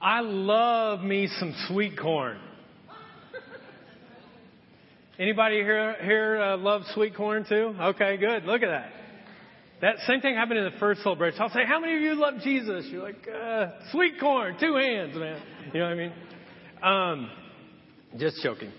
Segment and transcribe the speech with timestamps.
[0.00, 2.38] I love me some sweet corn.
[5.18, 7.74] Anybody here, here uh, love sweet corn too?
[7.80, 8.44] Okay, good.
[8.44, 8.92] Look at that.
[9.80, 11.40] That same thing happened in the first celebration.
[11.40, 12.86] I'll say, how many of you love Jesus?
[12.88, 15.42] You're like, uh, sweet corn, two hands, man.
[15.72, 16.12] You know what I mean?
[16.80, 17.30] Um,
[18.18, 18.70] just joking.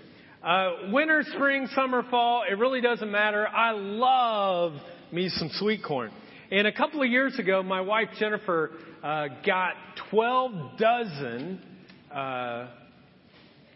[0.42, 3.46] Uh, winter, spring, summer, fall, it really doesn't matter.
[3.46, 4.74] I love
[5.12, 6.12] me some sweet corn.
[6.52, 8.72] And a couple of years ago, my wife Jennifer
[9.04, 9.74] uh, got
[10.10, 11.62] 12 dozen
[12.12, 12.68] uh,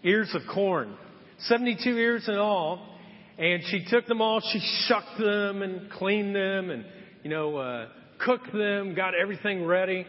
[0.04, 0.98] ears of corn,
[1.42, 2.90] 72 ears in all.
[3.38, 6.84] And she took them all, she shucked them and cleaned them and,
[7.22, 7.88] you know, uh,
[8.26, 10.06] cooked them, got everything ready.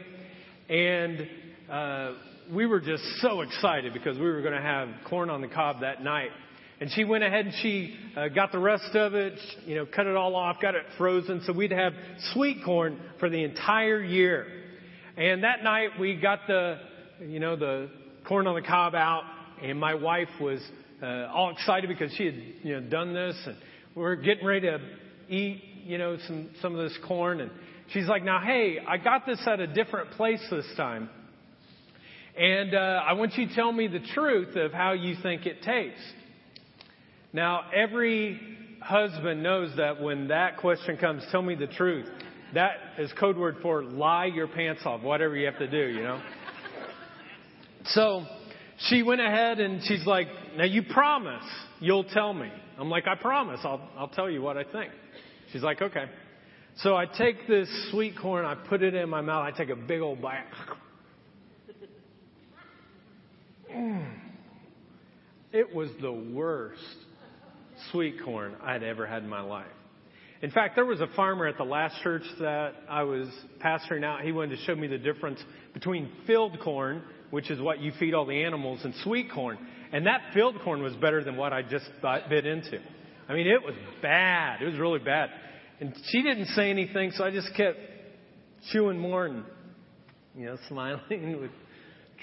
[0.70, 1.28] And
[1.70, 2.12] uh,
[2.50, 5.82] we were just so excited because we were going to have corn on the cob
[5.82, 6.30] that night.
[6.80, 10.06] And she went ahead and she uh, got the rest of it, you know, cut
[10.06, 11.92] it all off, got it frozen, so we'd have
[12.32, 14.46] sweet corn for the entire year.
[15.16, 16.78] And that night we got the,
[17.20, 17.90] you know, the
[18.26, 19.22] corn on the cob out,
[19.62, 20.60] and my wife was
[21.02, 23.56] uh, all excited because she had, you know, done this, and
[23.94, 24.80] we we're getting ready to
[25.28, 27.50] eat, you know, some some of this corn, and
[27.92, 31.08] she's like, "Now, hey, I got this at a different place this time."
[32.36, 35.62] And uh, I want you to tell me the truth of how you think it
[35.62, 36.02] tastes.
[37.34, 38.40] Now, every
[38.80, 42.06] husband knows that when that question comes, tell me the truth.
[42.54, 46.04] That is code word for lie your pants off, whatever you have to do, you
[46.04, 46.22] know?
[47.86, 48.24] So
[48.88, 51.42] she went ahead and she's like, now you promise
[51.80, 52.52] you'll tell me.
[52.78, 53.58] I'm like, I promise.
[53.64, 54.92] I'll, I'll tell you what I think.
[55.52, 56.04] She's like, okay.
[56.76, 59.76] So I take this sweet corn, I put it in my mouth, I take a
[59.76, 60.44] big old bite.
[63.74, 64.18] Mm.
[65.52, 66.80] It was the worst
[67.94, 69.66] sweet corn I'd ever had in my life.
[70.42, 73.28] In fact, there was a farmer at the last church that I was
[73.64, 74.22] pastoring out.
[74.22, 75.38] He wanted to show me the difference
[75.72, 79.58] between field corn, which is what you feed all the animals, and sweet corn.
[79.92, 81.88] And that field corn was better than what I just
[82.28, 82.80] bit into.
[83.28, 84.60] I mean, it was bad.
[84.60, 85.30] It was really bad.
[85.78, 87.78] And she didn't say anything, so I just kept
[88.72, 89.44] chewing more and,
[90.36, 91.52] you know, smiling with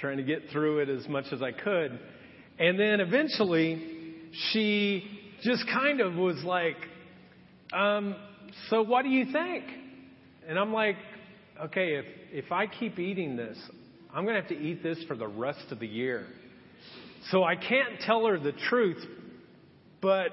[0.01, 1.97] trying to get through it as much as I could.
[2.59, 4.01] And then eventually
[4.51, 6.77] she just kind of was like,
[7.73, 8.15] um,
[8.69, 9.65] so what do you think?
[10.47, 10.97] And I'm like,
[11.65, 13.57] okay, if, if I keep eating this,
[14.13, 16.25] I'm going to have to eat this for the rest of the year.
[17.29, 19.03] So I can't tell her the truth,
[20.01, 20.31] but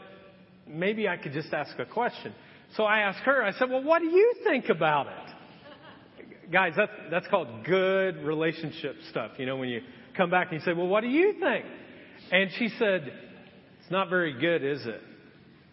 [0.66, 2.34] maybe I could just ask a question.
[2.76, 6.50] So I asked her, I said, well, what do you think about it?
[6.52, 9.32] Guys, that's, that's called good relationship stuff.
[9.38, 9.80] You know, when you
[10.16, 11.64] come back and you say, well, what do you think?
[12.32, 13.12] And she said,
[13.88, 15.00] it's not very good, is it?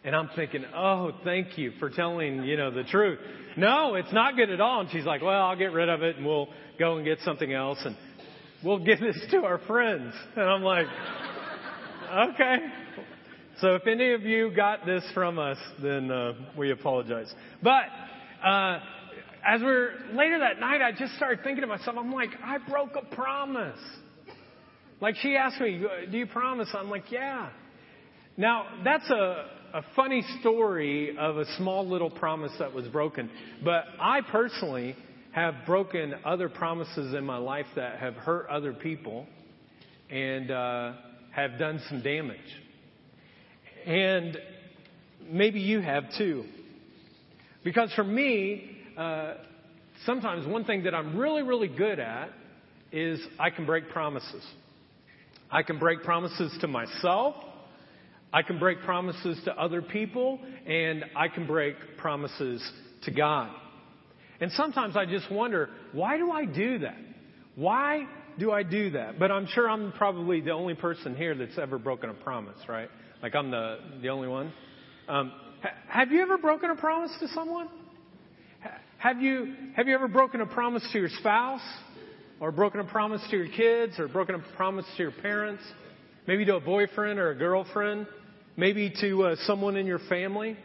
[0.06, 3.20] And I'm thinking, oh, thank you for telling, you know, the truth.
[3.58, 4.80] No, it's not good at all.
[4.80, 6.48] And she's like, well, I'll get rid of it and we'll
[6.80, 7.98] go and get something else and
[8.64, 10.14] we'll give this to our friends.
[10.38, 10.86] And I'm like,
[12.30, 12.56] okay.
[13.60, 17.34] So if any of you got this from us, then uh, we apologize.
[17.62, 17.84] But
[18.48, 18.80] uh,
[19.46, 22.96] as we're later that night, I just started thinking to myself, I'm like, I broke
[22.96, 23.78] a promise.
[25.02, 26.70] Like she asked me, Do you promise?
[26.74, 27.50] I'm like, Yeah.
[28.38, 33.30] Now, that's a, a funny story of a small little promise that was broken.
[33.64, 34.96] But I personally
[35.32, 39.26] have broken other promises in my life that have hurt other people
[40.10, 40.94] and uh,
[41.32, 42.40] have done some damage.
[43.86, 44.38] And
[45.30, 46.44] maybe you have too.
[47.64, 49.36] Because for me, uh,
[50.06, 52.30] sometimes one thing that I'm really, really good at
[52.92, 54.46] is I can break promises.
[55.50, 57.36] I can break promises to myself.
[58.36, 60.40] I can break promises to other people.
[60.68, 62.62] And I can break promises
[63.04, 63.50] to God.
[64.42, 66.98] And sometimes I just wonder, why do I do that?
[67.56, 68.06] Why
[68.38, 69.18] do I do that?
[69.18, 72.90] But I'm sure I'm probably the only person here that's ever broken a promise, right?
[73.24, 74.52] Like I'm the, the only one.
[75.08, 75.32] Um,
[75.62, 77.70] ha- have you ever broken a promise to someone?
[78.62, 81.62] Ha- have you, have you ever broken a promise to your spouse?
[82.40, 85.64] or broken a promise to your kids, or broken a promise to your parents,
[86.28, 88.06] maybe to a boyfriend or a girlfriend,
[88.58, 90.58] maybe to uh, someone in your family.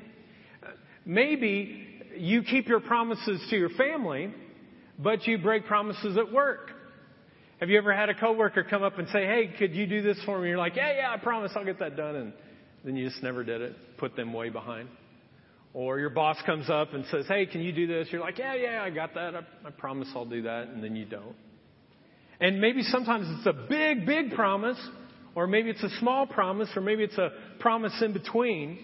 [1.04, 4.32] Maybe you keep your promises to your family,
[4.98, 6.70] but you break promises at work.
[7.60, 10.18] Have you ever had a coworker come up and say, "Hey, could you do this
[10.24, 12.32] for me?" You're like, "Yeah, yeah, I promise I'll get that done," and
[12.84, 13.76] then you just never did it.
[13.98, 14.88] Put them way behind.
[15.72, 18.54] Or your boss comes up and says, "Hey, can you do this?" You're like, "Yeah,
[18.54, 19.34] yeah, I got that.
[19.34, 21.36] I, I promise I'll do that," and then you don't.
[22.40, 24.78] And maybe sometimes it's a big, big promise,
[25.34, 27.30] or maybe it's a small promise, or maybe it's a
[27.60, 28.78] promise in between.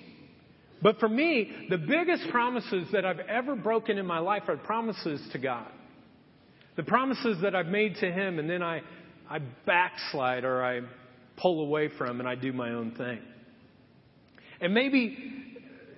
[0.83, 5.21] But for me, the biggest promises that I've ever broken in my life are promises
[5.33, 5.69] to God.
[6.77, 8.83] The promises that I've made to Him, and then I
[9.29, 10.81] I backslide or I
[11.37, 13.21] pull away from and I do my own thing.
[14.61, 15.17] And maybe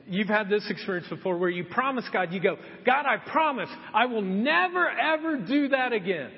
[0.07, 4.07] you've had this experience before where you promise God, you go, God, I promise I
[4.07, 6.31] will never ever do that again.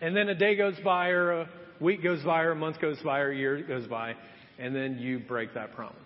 [0.00, 1.48] And then a day goes by or a
[1.80, 4.14] week goes by or a month goes by or a year goes by
[4.58, 5.96] and then you break that promise.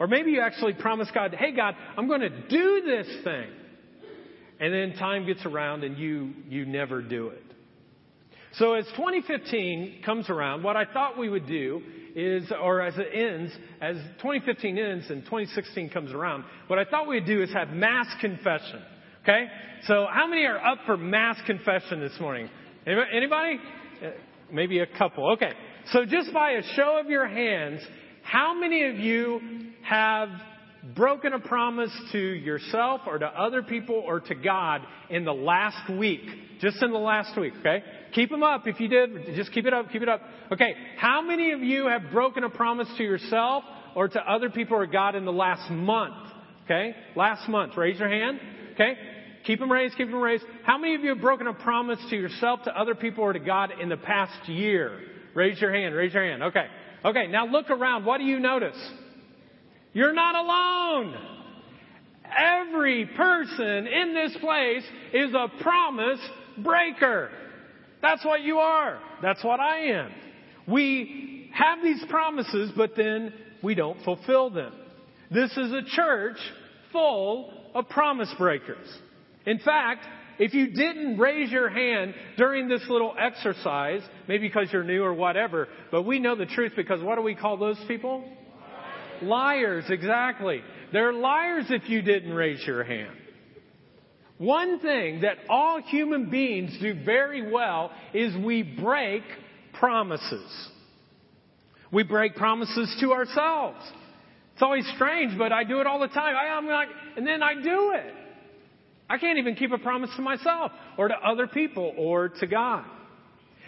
[0.00, 3.48] Or maybe you actually promise God, hey God, I'm going to do this thing.
[4.60, 7.42] And then time gets around and you, you never do it.
[8.54, 11.82] So as 2015 comes around, what I thought we would do
[12.14, 17.08] is, or as it ends, as 2015 ends and 2016 comes around, what I thought
[17.08, 18.80] we'd do is have mass confession.
[19.22, 19.46] Okay?
[19.86, 22.48] So how many are up for mass confession this morning?
[22.86, 23.58] Anybody?
[24.54, 25.32] Maybe a couple.
[25.32, 25.52] Okay.
[25.92, 27.80] So just by a show of your hands,
[28.22, 29.40] how many of you
[29.82, 30.28] have
[30.94, 35.90] broken a promise to yourself or to other people or to God in the last
[35.90, 36.22] week?
[36.60, 37.82] Just in the last week, okay?
[38.14, 39.34] Keep them up if you did.
[39.34, 40.22] Just keep it up, keep it up.
[40.52, 43.64] Okay, how many of you have broken a promise to yourself
[43.96, 46.14] or to other people or God in the last month?
[46.64, 47.76] Okay, last month.
[47.76, 48.40] Raise your hand.
[48.74, 48.94] Okay,
[49.46, 50.44] keep them raised, keep them raised.
[50.64, 53.38] How many of you have broken a promise to yourself, to other people, or to
[53.38, 55.00] God in the past year?
[55.34, 56.42] Raise your hand, raise your hand.
[56.42, 56.66] Okay,
[57.04, 58.04] okay, now look around.
[58.04, 58.76] What do you notice?
[59.92, 61.14] You're not alone.
[62.36, 64.82] Every person in this place
[65.12, 66.20] is a promise
[66.58, 67.30] breaker.
[68.02, 69.00] That's what you are.
[69.22, 70.12] That's what I am.
[70.66, 73.32] We have these promises, but then
[73.62, 74.72] we don't fulfill them.
[75.30, 76.36] This is a church
[76.92, 78.86] full of promise breakers.
[79.46, 80.04] In fact,
[80.38, 85.14] if you didn't raise your hand during this little exercise, maybe because you're new or
[85.14, 88.24] whatever, but we know the truth because what do we call those people?
[89.22, 90.60] Liars, exactly.
[90.92, 93.16] They're liars if you didn't raise your hand.
[94.38, 99.22] One thing that all human beings do very well is we break
[99.74, 100.68] promises.
[101.92, 103.78] We break promises to ourselves.
[104.54, 106.34] It's always strange, but I do it all the time.
[106.36, 108.14] I, am like, and then I do it.
[109.08, 112.84] I can't even keep a promise to myself or to other people or to God.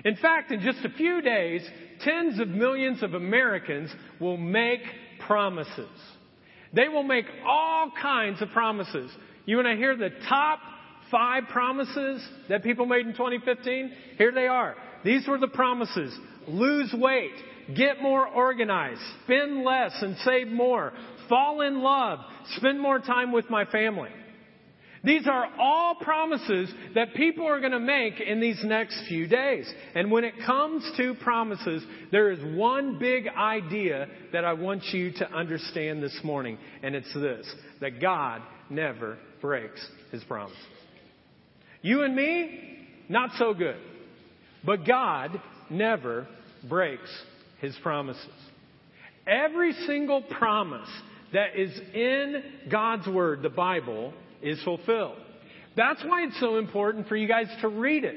[0.05, 1.63] In fact, in just a few days,
[2.01, 3.91] tens of millions of Americans
[4.21, 4.81] will make
[5.27, 5.89] promises.
[6.73, 9.11] They will make all kinds of promises.
[9.47, 10.61] You want to hear the top
[11.11, 13.93] five promises that people made in 2015?
[14.19, 14.75] Here they are.
[15.05, 16.17] These were the promises.
[16.49, 17.35] Lose weight.
[17.75, 19.01] Get more organized.
[19.25, 20.93] Spend less and save more.
[21.29, 22.21] Fall in love.
[22.57, 24.11] Spend more time with my family.
[25.07, 29.73] These are all promises that people are going to make in these next few days.
[29.95, 35.13] And when it comes to promises, there is one big idea that I want you
[35.13, 37.47] to understand this morning, and it's this
[37.81, 39.81] that God never breaks
[40.11, 40.59] his promises.
[41.83, 42.77] You and me,
[43.09, 43.79] not so good.
[44.65, 46.27] But God never
[46.69, 47.11] breaks
[47.61, 48.27] his promises.
[49.25, 50.89] Every single promise
[51.33, 55.17] that is in God's Word, the Bible, is fulfilled.
[55.77, 58.15] That's why it's so important for you guys to read it.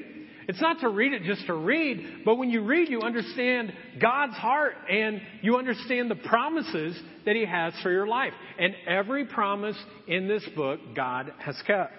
[0.48, 3.72] It's not to read it just to read, but when you read, you understand
[4.02, 8.34] God's heart and you understand the promises that He has for your life.
[8.58, 9.78] And every promise
[10.08, 11.94] in this book, God has kept.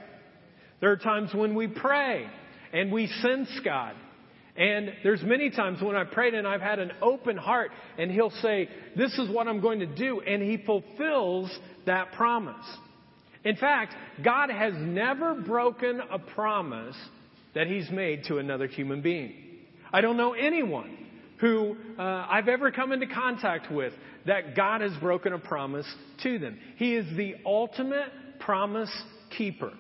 [0.81, 2.26] There are times when we pray
[2.72, 3.94] and we sense God.
[4.56, 8.31] And there's many times when I prayed and I've had an open heart and He'll
[8.31, 10.22] say, this is what I'm going to do.
[10.22, 12.67] And He fulfills that promise.
[13.44, 16.97] In fact, God has never broken a promise
[17.55, 19.32] that He's made to another human being.
[19.93, 20.97] I don't know anyone
[21.39, 23.93] who uh, I've ever come into contact with
[24.27, 25.87] that God has broken a promise
[26.23, 26.59] to them.
[26.77, 28.91] He is the ultimate promise
[29.37, 29.73] keeper.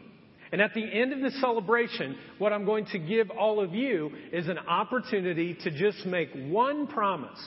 [0.52, 4.10] And at the end of the celebration, what I'm going to give all of you
[4.32, 7.38] is an opportunity to just make one promise,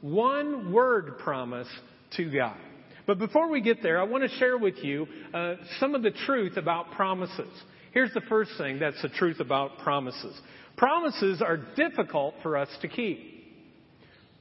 [0.00, 1.68] one word promise
[2.16, 2.58] to God.
[3.06, 6.12] But before we get there, I want to share with you uh, some of the
[6.26, 7.50] truth about promises.
[7.92, 10.40] Here's the first thing that's the truth about promises.
[10.76, 13.28] Promises are difficult for us to keep.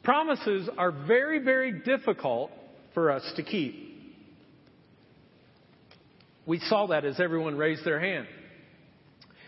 [0.04, 2.52] Promises are very, very difficult
[2.94, 3.90] for us to keep.
[6.46, 8.28] We saw that as everyone raised their hand.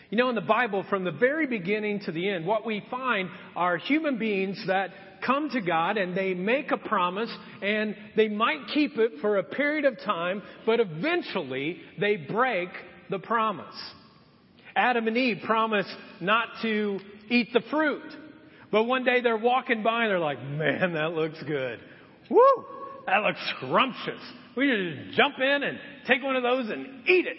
[0.10, 3.30] You know, in the Bible, from the very beginning to the end, what we find
[3.56, 4.92] are human beings that
[5.26, 7.30] come to God and they make a promise
[7.62, 12.70] and they might keep it for a period of time, but eventually they break
[13.10, 13.76] the promise.
[14.76, 17.00] Adam and Eve promised not to
[17.30, 18.04] eat the fruit.
[18.72, 21.80] But one day they're walking by and they're like, man, that looks good.
[22.30, 22.66] Woo!
[23.06, 24.22] That looks scrumptious.
[24.56, 27.38] We just jump in and take one of those and eat it.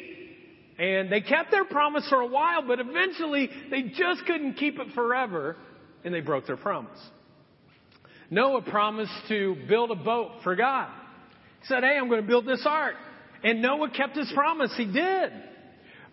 [0.78, 4.88] And they kept their promise for a while, but eventually they just couldn't keep it
[4.94, 5.56] forever,
[6.04, 6.98] and they broke their promise.
[8.34, 10.90] Noah promised to build a boat for God.
[11.60, 12.96] He said, Hey, I'm going to build this ark.
[13.44, 14.74] And Noah kept his promise.
[14.76, 15.30] He did.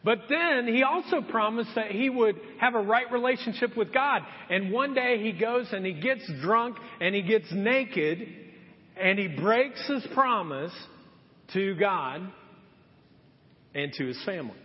[0.03, 4.21] But then he also promised that he would have a right relationship with God.
[4.49, 8.27] And one day he goes and he gets drunk and he gets naked
[8.97, 10.73] and he breaks his promise
[11.53, 12.21] to God
[13.73, 14.57] and to his family.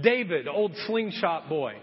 [0.00, 1.74] David, old slingshot boy.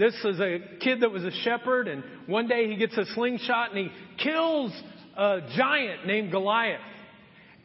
[0.00, 3.76] This is a kid that was a shepherd and one day he gets a slingshot
[3.76, 4.72] and he kills
[5.14, 6.80] a giant named Goliath.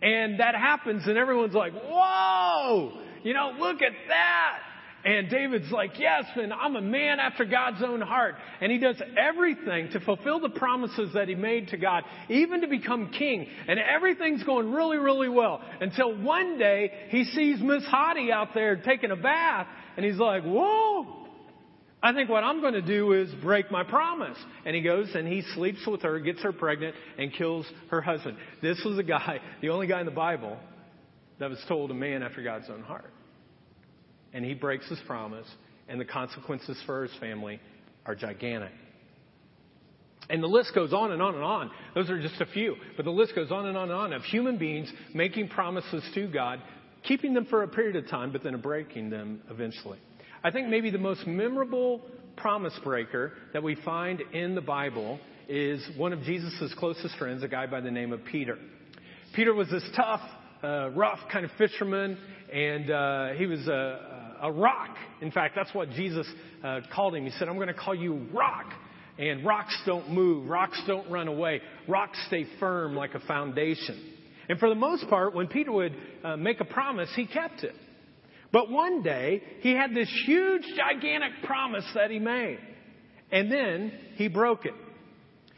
[0.01, 2.99] And that happens and everyone's like, whoa!
[3.23, 4.57] You know, look at that.
[5.05, 8.35] And David's like, yes, and I'm a man after God's own heart.
[8.59, 12.67] And he does everything to fulfill the promises that he made to God, even to
[12.67, 13.47] become king.
[13.67, 18.75] And everything's going really, really well until one day he sees Miss Hottie out there
[18.75, 21.24] taking a bath and he's like, whoa,
[22.05, 24.37] I think what I'm going to do is break my promise.
[24.65, 28.37] And he goes and he sleeps with her, gets her pregnant, and kills her husband.
[28.61, 30.57] This was a guy, the only guy in the Bible
[31.39, 33.11] that was told a man after God's own heart
[34.35, 35.47] and he breaks his promise,
[35.87, 37.59] and the consequences for his family
[38.05, 38.73] are gigantic.
[40.29, 41.71] And the list goes on and on and on.
[41.95, 42.75] Those are just a few.
[42.97, 46.27] But the list goes on and on and on of human beings making promises to
[46.27, 46.61] God,
[47.03, 49.99] keeping them for a period of time, but then breaking them eventually.
[50.45, 52.01] I think maybe the most memorable
[52.37, 57.47] promise breaker that we find in the Bible is one of Jesus' closest friends, a
[57.47, 58.59] guy by the name of Peter.
[59.33, 60.21] Peter was this tough,
[60.63, 62.15] uh, rough kind of fisherman,
[62.53, 64.95] and uh, he was a, a rock.
[65.19, 66.27] In fact, that's what Jesus
[66.63, 67.23] uh, called him.
[67.23, 68.71] He said, I'm going to call you rock.
[69.17, 70.47] And rocks don't move.
[70.47, 71.61] Rocks don't run away.
[71.87, 74.13] Rocks stay firm like a foundation.
[74.47, 77.73] And for the most part, when Peter would uh, make a promise, he kept it.
[78.55, 82.57] But one day, he had this huge, gigantic promise that he made.
[83.29, 84.73] And then he broke it.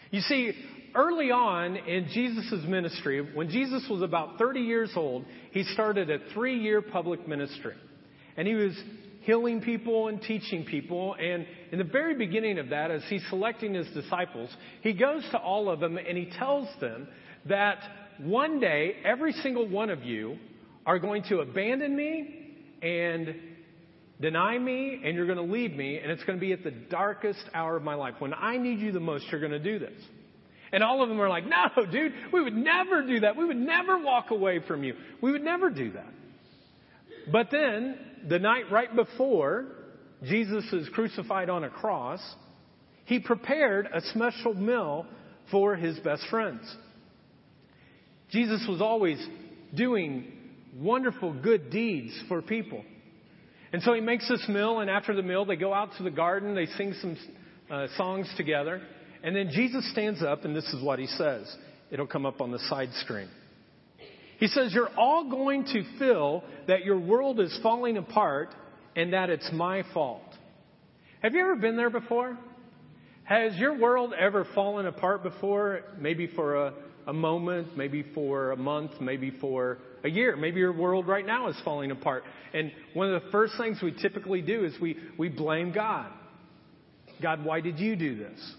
[0.09, 0.51] You see,
[0.95, 6.17] early on in Jesus' ministry, when Jesus was about 30 years old, he started a
[6.33, 7.75] three year public ministry.
[8.35, 8.75] And he was
[9.21, 11.15] healing people and teaching people.
[11.19, 14.49] And in the very beginning of that, as he's selecting his disciples,
[14.81, 17.07] he goes to all of them and he tells them
[17.45, 17.77] that
[18.17, 20.39] one day, every single one of you
[20.83, 22.45] are going to abandon me
[22.81, 23.35] and
[24.19, 26.71] deny me and you're going to leave me and it's going to be at the
[26.71, 28.15] darkest hour of my life.
[28.19, 30.01] When I need you the most, you're going to do this.
[30.71, 33.37] And all of them are like, no, dude, we would never do that.
[33.37, 34.95] We would never walk away from you.
[35.21, 36.11] We would never do that.
[37.31, 39.65] But then the night right before
[40.23, 42.19] Jesus is crucified on a cross,
[43.05, 45.05] he prepared a special meal
[45.51, 46.61] for his best friends.
[48.29, 49.25] Jesus was always
[49.73, 50.33] doing
[50.79, 52.83] wonderful good deeds for people.
[53.73, 56.11] And so he makes this meal, and after the meal, they go out to the
[56.11, 57.17] garden, they sing some
[57.69, 58.81] uh, songs together,
[59.23, 61.53] and then Jesus stands up, and this is what he says.
[61.91, 63.27] It'll come up on the side screen.
[64.39, 68.49] He says, You're all going to feel that your world is falling apart
[68.95, 70.21] and that it's my fault.
[71.21, 72.37] Have you ever been there before?
[73.23, 75.81] Has your world ever fallen apart before?
[75.99, 76.73] Maybe for a,
[77.07, 80.35] a moment, maybe for a month, maybe for a year.
[80.35, 82.23] Maybe your world right now is falling apart.
[82.53, 86.11] And one of the first things we typically do is we, we blame God.
[87.21, 88.53] God, why did you do this?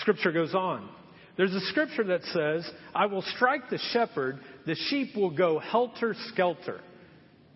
[0.00, 0.88] Scripture goes on.
[1.36, 6.14] There's a scripture that says, I will strike the shepherd, the sheep will go helter
[6.32, 6.80] skelter.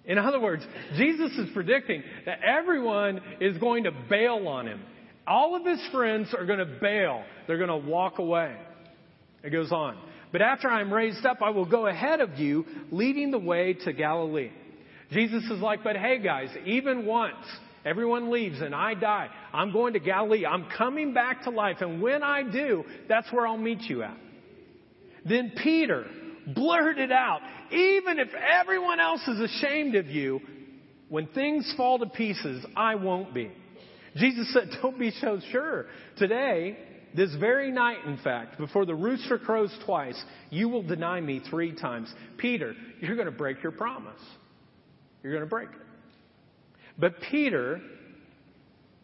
[0.05, 0.65] In other words,
[0.97, 4.81] Jesus is predicting that everyone is going to bail on him.
[5.27, 7.25] All of his friends are going to bail.
[7.47, 8.57] They're going to walk away.
[9.43, 9.99] It goes on.
[10.31, 13.93] But after I'm raised up, I will go ahead of you, leading the way to
[13.93, 14.51] Galilee.
[15.11, 17.45] Jesus is like, but hey guys, even once,
[17.85, 19.29] Everyone leaves and I die.
[19.53, 20.47] I'm going to Galilee.
[20.47, 21.79] I'm coming back to life.
[21.81, 24.17] And when I do, that's where I'll meet you at.
[25.29, 26.07] Then Peter
[26.47, 30.41] blurted out, even if everyone else is ashamed of you,
[31.09, 33.51] when things fall to pieces, I won't be.
[34.17, 35.87] Jesus said, don't be so sure.
[36.17, 36.77] Today,
[37.15, 41.75] this very night, in fact, before the rooster crows twice, you will deny me three
[41.75, 42.13] times.
[42.39, 44.21] Peter, you're going to break your promise.
[45.23, 45.77] You're going to break it.
[46.99, 47.81] But Peter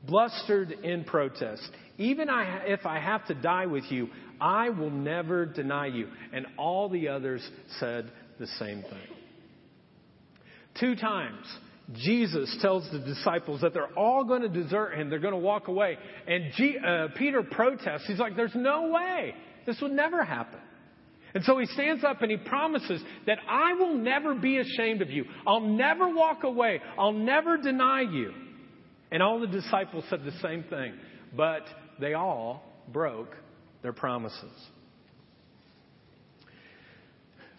[0.06, 1.70] blustered in protest.
[1.98, 4.08] Even if I have to die with you,
[4.40, 6.08] I will never deny you.
[6.32, 7.48] And all the others
[7.80, 9.16] said the same thing.
[10.78, 11.44] Two times,
[11.94, 15.08] Jesus tells the disciples that they're all going to desert him.
[15.08, 15.96] They're going to walk away.
[16.26, 18.06] And G, uh, Peter protests.
[18.06, 19.34] He's like, there's no way.
[19.64, 20.60] This would never happen.
[21.34, 25.10] And so he stands up and he promises that I will never be ashamed of
[25.10, 25.24] you.
[25.46, 26.80] I'll never walk away.
[26.98, 28.32] I'll never deny you.
[29.10, 30.94] And all the disciples said the same thing,
[31.34, 31.62] but
[32.00, 33.34] they all broke
[33.82, 34.52] their promises.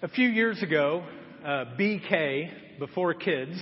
[0.02, 1.04] A few years ago,
[1.44, 3.58] uh, BK, before kids,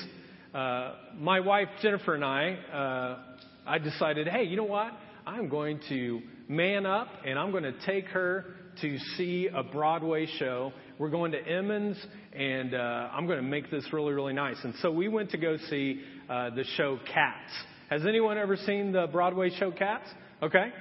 [0.53, 3.17] uh, my wife Jennifer and I, uh,
[3.65, 4.91] I decided, hey, you know what?
[5.25, 8.45] I'm going to man up and I'm going to take her
[8.81, 10.71] to see a Broadway show.
[10.99, 11.97] We're going to Emens
[12.33, 14.57] and uh, I'm going to make this really, really nice.
[14.63, 17.51] And so we went to go see uh, the show Cats.
[17.89, 20.07] Has anyone ever seen the Broadway show Cats?
[20.41, 20.71] Okay.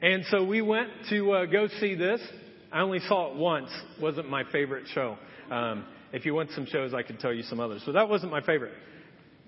[0.00, 2.20] And so we went to uh, go see this.
[2.70, 3.70] I only saw it once.
[3.96, 5.16] It wasn't my favorite show.
[5.50, 7.82] Um, if you want some shows, I could tell you some others.
[7.84, 8.74] So that wasn't my favorite.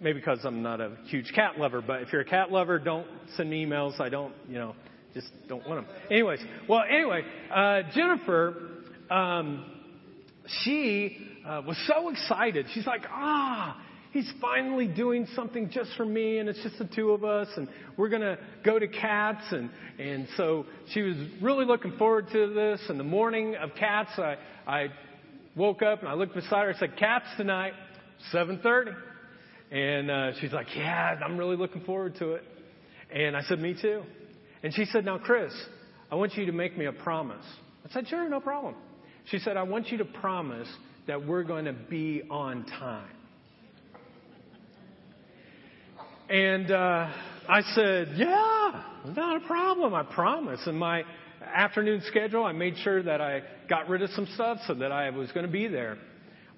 [0.01, 1.83] Maybe because I'm not a huge cat lover.
[1.83, 4.01] But if you're a cat lover, don't send me emails.
[4.01, 4.75] I don't, you know,
[5.13, 5.97] just don't want them.
[6.11, 7.23] Anyways, well, anyway,
[7.55, 8.57] uh, Jennifer,
[9.11, 9.65] um,
[10.65, 12.67] she uh, was so excited.
[12.73, 13.79] She's like, ah,
[14.13, 17.69] he's finally doing something just for me and it's just the two of us and
[17.97, 22.53] we're going to go to cats and and so she was really looking forward to
[22.53, 24.89] this and the morning of cats i i
[25.55, 27.73] woke up and i looked beside her i said cats tonight
[28.33, 28.97] 7:30
[29.71, 32.45] and uh she's like yeah i'm really looking forward to it.
[33.13, 34.03] And i said me too.
[34.63, 35.53] And she said now chris
[36.11, 37.45] i want you to make me a promise.
[37.85, 38.75] I said sure no problem.
[39.27, 40.69] She said i want you to promise
[41.07, 43.11] that we're going to be on time.
[46.31, 47.13] And uh,
[47.49, 48.85] I said, Yeah,
[49.17, 50.61] not a problem, I promise.
[50.67, 51.03] And my
[51.45, 55.11] afternoon schedule, I made sure that I got rid of some stuff so that I
[55.11, 55.99] was going to be there.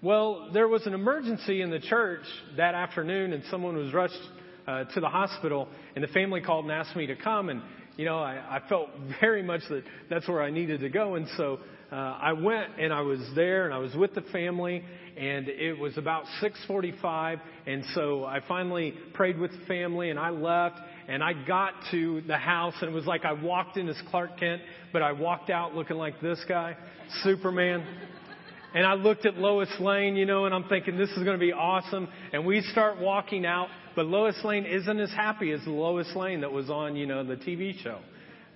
[0.02, 2.24] Well, there was an emergency in the church
[2.56, 4.18] that afternoon, and someone was rushed
[4.66, 7.50] uh, to the hospital, and the family called and asked me to come.
[7.50, 7.62] And,
[7.96, 8.88] you know, I, I felt
[9.20, 11.14] very much that that's where I needed to go.
[11.14, 11.60] And so
[11.92, 14.82] uh, I went and I was there and I was with the family
[15.16, 20.30] and it was about 6:45 and so I finally prayed with the family and I
[20.30, 24.00] left and I got to the house and it was like I walked in as
[24.10, 26.78] Clark Kent but I walked out looking like this guy
[27.22, 27.84] Superman
[28.74, 31.44] and I looked at Lois Lane you know and I'm thinking this is going to
[31.44, 35.70] be awesome and we start walking out but Lois Lane isn't as happy as the
[35.70, 38.00] Lois Lane that was on you know the TV show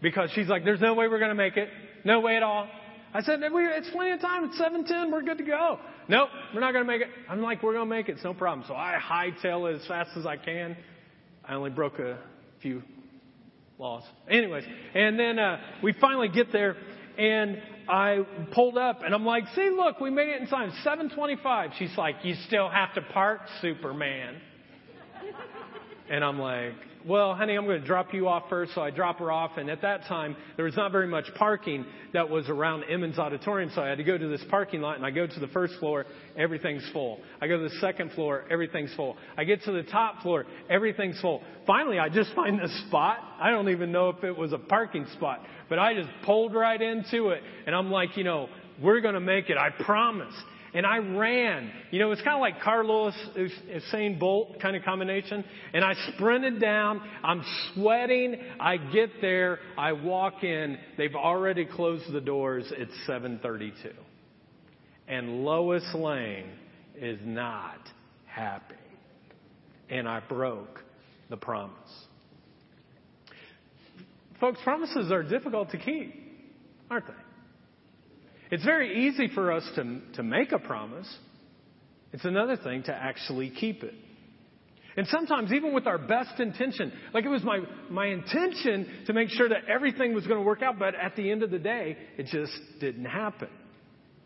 [0.03, 1.69] because she's like there's no way we're going to make it
[2.05, 2.69] no way at all
[3.15, 4.45] I said, it's plenty of time.
[4.45, 5.11] It's 710.
[5.11, 5.79] We're good to go.
[6.07, 7.09] Nope, we're not going to make it.
[7.31, 8.17] I'm like, we're going to make it.
[8.17, 8.67] It's no problem.
[8.69, 10.77] So I hightail it as fast as I can.
[11.43, 12.19] I only broke a
[12.61, 12.83] few
[13.79, 14.03] laws.
[14.29, 16.77] Anyways, and then uh, we finally get there,
[17.17, 20.73] and I pulled up, and I'm like, see, look, we made it in time.
[20.83, 21.71] 725.
[21.79, 24.41] She's like, you still have to park, Superman.
[26.11, 26.75] And I'm like,
[27.07, 28.75] well, honey, I'm going to drop you off first.
[28.75, 29.53] So I drop her off.
[29.59, 33.71] And at that time, there was not very much parking that was around Emens Auditorium.
[33.75, 35.75] So I had to go to this parking lot and I go to the first
[35.79, 36.05] floor.
[36.37, 37.21] Everything's full.
[37.41, 38.45] I go to the second floor.
[38.51, 39.17] Everything's full.
[39.37, 40.47] I get to the top floor.
[40.69, 41.43] Everything's full.
[41.65, 43.19] Finally, I just find this spot.
[43.41, 46.81] I don't even know if it was a parking spot, but I just pulled right
[46.81, 47.43] into it.
[47.67, 48.49] And I'm like, you know,
[48.83, 49.57] we're going to make it.
[49.57, 50.35] I promise
[50.77, 51.73] and I ran.
[51.91, 55.43] You know, it's kind of like Carl Lewis Usain Bolt kind of combination.
[55.73, 57.01] And I sprinted down.
[57.25, 58.37] I'm sweating.
[58.61, 59.59] I get there.
[59.79, 60.77] I walk in.
[60.99, 62.71] They've already closed the doors.
[62.77, 63.95] It's 7:32,
[65.09, 66.51] and Lois Lane
[66.95, 67.81] is not
[68.27, 68.75] happy.
[69.89, 70.85] And I broke
[71.31, 72.07] the promise.
[74.41, 76.15] Folks, promises are difficult to keep,
[76.91, 77.26] aren't they?
[78.51, 81.13] It's very easy for us to, to make a promise.
[82.13, 83.95] It's another thing to actually keep it.
[84.97, 89.29] And sometimes, even with our best intention, like it was my, my intention to make
[89.29, 91.99] sure that everything was going to work out, but at the end of the day,
[92.17, 93.49] it just didn't happen.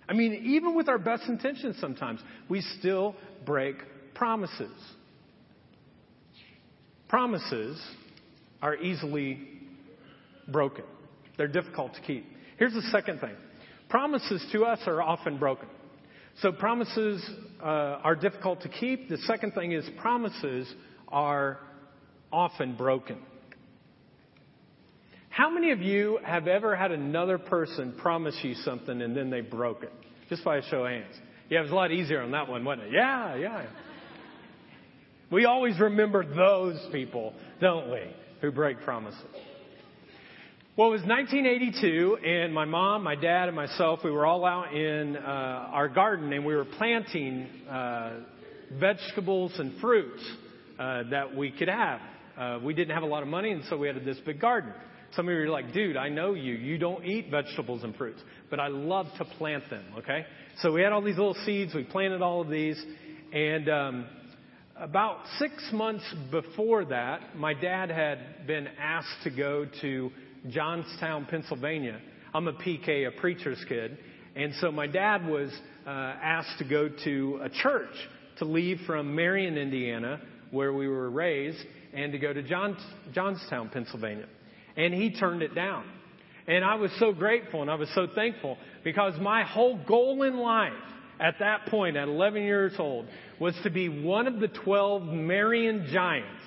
[0.08, 3.76] I mean, even with our best intentions, sometimes we still break
[4.14, 4.70] promises.
[7.08, 7.80] Promises
[8.62, 9.40] are easily
[10.46, 10.84] broken,
[11.36, 12.24] they're difficult to keep.
[12.58, 13.34] Here's the second thing
[13.90, 15.68] Promises to us are often broken.
[16.42, 17.28] So promises
[17.60, 19.08] uh, are difficult to keep.
[19.08, 20.72] The second thing is promises
[21.08, 21.58] are
[22.32, 23.18] often broken.
[25.28, 29.40] How many of you have ever had another person promise you something and then they
[29.40, 29.92] broke it?
[30.28, 31.14] Just by a show of hands.
[31.48, 32.92] Yeah, it was a lot easier on that one, wasn't it?
[32.92, 33.66] Yeah, yeah.
[35.32, 38.02] We always remember those people, don't we,
[38.40, 39.20] who break promises.
[40.80, 44.72] Well, it was 1982, and my mom, my dad, and myself, we were all out
[44.74, 48.20] in uh, our garden, and we were planting uh,
[48.80, 50.22] vegetables and fruits
[50.78, 52.00] uh, that we could have
[52.38, 54.72] uh, we didn't have a lot of money, and so we had this big garden.
[55.14, 56.54] Some of you are like, dude, I know you.
[56.54, 60.24] You don't eat vegetables and fruits, but I love to plant them, okay?
[60.62, 61.74] So we had all these little seeds.
[61.74, 62.82] We planted all of these.
[63.34, 64.06] And um,
[64.78, 70.10] about six months before that, my dad had been asked to go to
[70.48, 72.00] Johnstown, Pennsylvania.
[72.32, 73.98] I'm a PK, a preacher's kid.
[74.36, 75.50] And so my dad was
[75.86, 77.94] uh, asked to go to a church
[78.38, 81.58] to leave from Marion, Indiana, where we were raised,
[81.92, 82.76] and to go to John,
[83.12, 84.26] Johnstown, Pennsylvania
[84.76, 85.84] and he turned it down.
[86.46, 90.36] And I was so grateful and I was so thankful because my whole goal in
[90.38, 90.72] life
[91.20, 93.06] at that point, at 11 years old,
[93.38, 96.42] was to be one of the 12 Marion Giants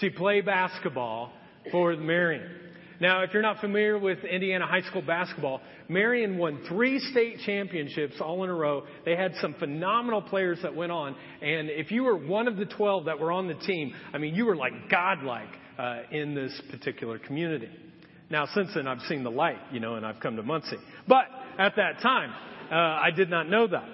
[0.00, 1.32] to play basketball
[1.70, 2.50] for Marion.
[3.00, 8.14] Now, if you're not familiar with Indiana high school basketball, Marion won three state championships
[8.20, 8.84] all in a row.
[9.04, 11.14] They had some phenomenal players that went on.
[11.42, 14.34] And if you were one of the 12 that were on the team, I mean,
[14.34, 17.68] you were like godlike uh, in this particular community.
[18.30, 20.78] Now, since then, I've seen the light, you know, and I've come to Muncie.
[21.06, 21.26] But
[21.58, 22.32] at that time,
[22.70, 23.88] uh, I did not know that.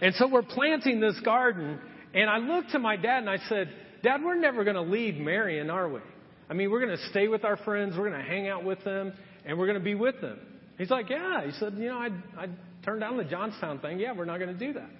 [0.00, 1.78] And so we're planting this garden,
[2.12, 5.14] and I looked to my dad and I said, Dad, we're never going to leave
[5.14, 6.00] Marion, are we?
[6.48, 8.82] I mean, we're going to stay with our friends, we're going to hang out with
[8.84, 9.12] them,
[9.44, 10.38] and we're going to be with them.
[10.78, 11.44] He's like, Yeah.
[11.44, 12.48] He said, You know, I I
[12.84, 13.98] turned down the Johnstown thing.
[13.98, 14.90] Yeah, we're not going to do that.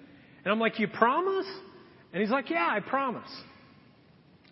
[0.45, 1.47] And I'm like, You promise?
[2.13, 3.31] And he's like, Yeah, I promise.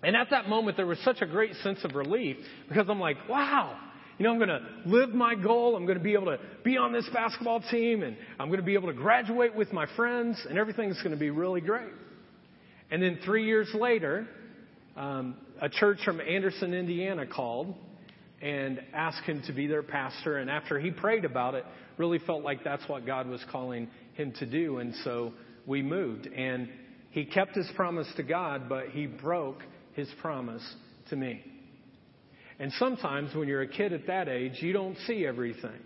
[0.02, 2.36] And at that moment, there was such a great sense of relief
[2.68, 3.78] because I'm like, wow,
[4.18, 5.76] you know, I'm going to live my goal.
[5.76, 8.66] I'm going to be able to be on this basketball team and I'm going to
[8.66, 11.92] be able to graduate with my friends and everything's going to be really great.
[12.90, 14.26] And then three years later,
[14.96, 17.74] um, a church from Anderson, Indiana called
[18.42, 20.38] and asked him to be their pastor.
[20.38, 21.64] And after he prayed about it,
[21.96, 24.78] really felt like that's what God was calling him to do.
[24.78, 25.32] And so
[25.64, 26.26] we moved.
[26.26, 26.68] And
[27.10, 30.66] he kept his promise to God, but he broke his promise
[31.10, 31.44] to me.
[32.58, 35.78] And sometimes when you're a kid at that age, you don't see everything.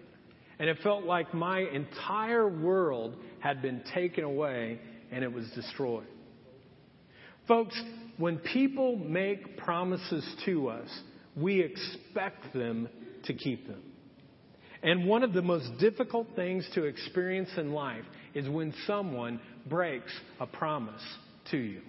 [0.59, 4.81] And it felt like my entire world had been taken away
[5.13, 6.07] and it was destroyed.
[7.47, 7.79] Folks,
[8.19, 10.89] when people make promises to us,
[11.37, 12.89] we expect them
[13.25, 13.83] to keep them.
[14.83, 20.13] And one of the most difficult things to experience in life is when someone breaks
[20.41, 21.03] a promise
[21.51, 21.81] to you.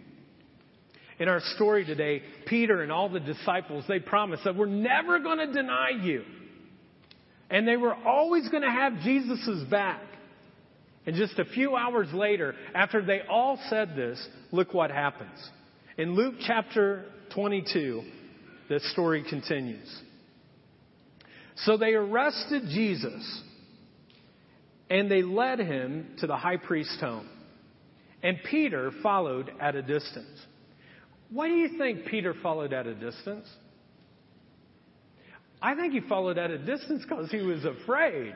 [1.20, 5.40] In our story today, Peter and all the disciples, they promised that we're never going
[5.40, 6.24] to deny you.
[7.50, 10.02] And they were always going to have Jesus' back.
[11.06, 15.38] And just a few hours later, after they all said this, look what happens.
[15.98, 18.04] In Luke chapter 22,
[18.70, 20.02] the story continues.
[21.56, 23.42] So they arrested Jesus
[24.92, 27.28] and they led him to the high priest's home.
[28.22, 30.40] And Peter followed at a distance.
[31.32, 33.48] Why do you think Peter followed at a distance?
[35.60, 38.36] I think he followed at a distance because he was afraid.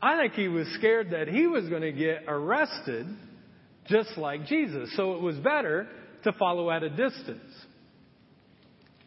[0.00, 3.06] I think he was scared that he was going to get arrested
[3.86, 4.92] just like Jesus.
[4.96, 5.86] So it was better
[6.24, 7.50] to follow at a distance.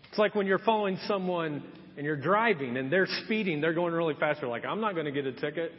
[0.09, 1.63] It's like when you're following someone
[1.97, 4.41] and you're driving and they're speeding, they're going really fast.
[4.41, 5.71] You're like, I'm not going to get a ticket.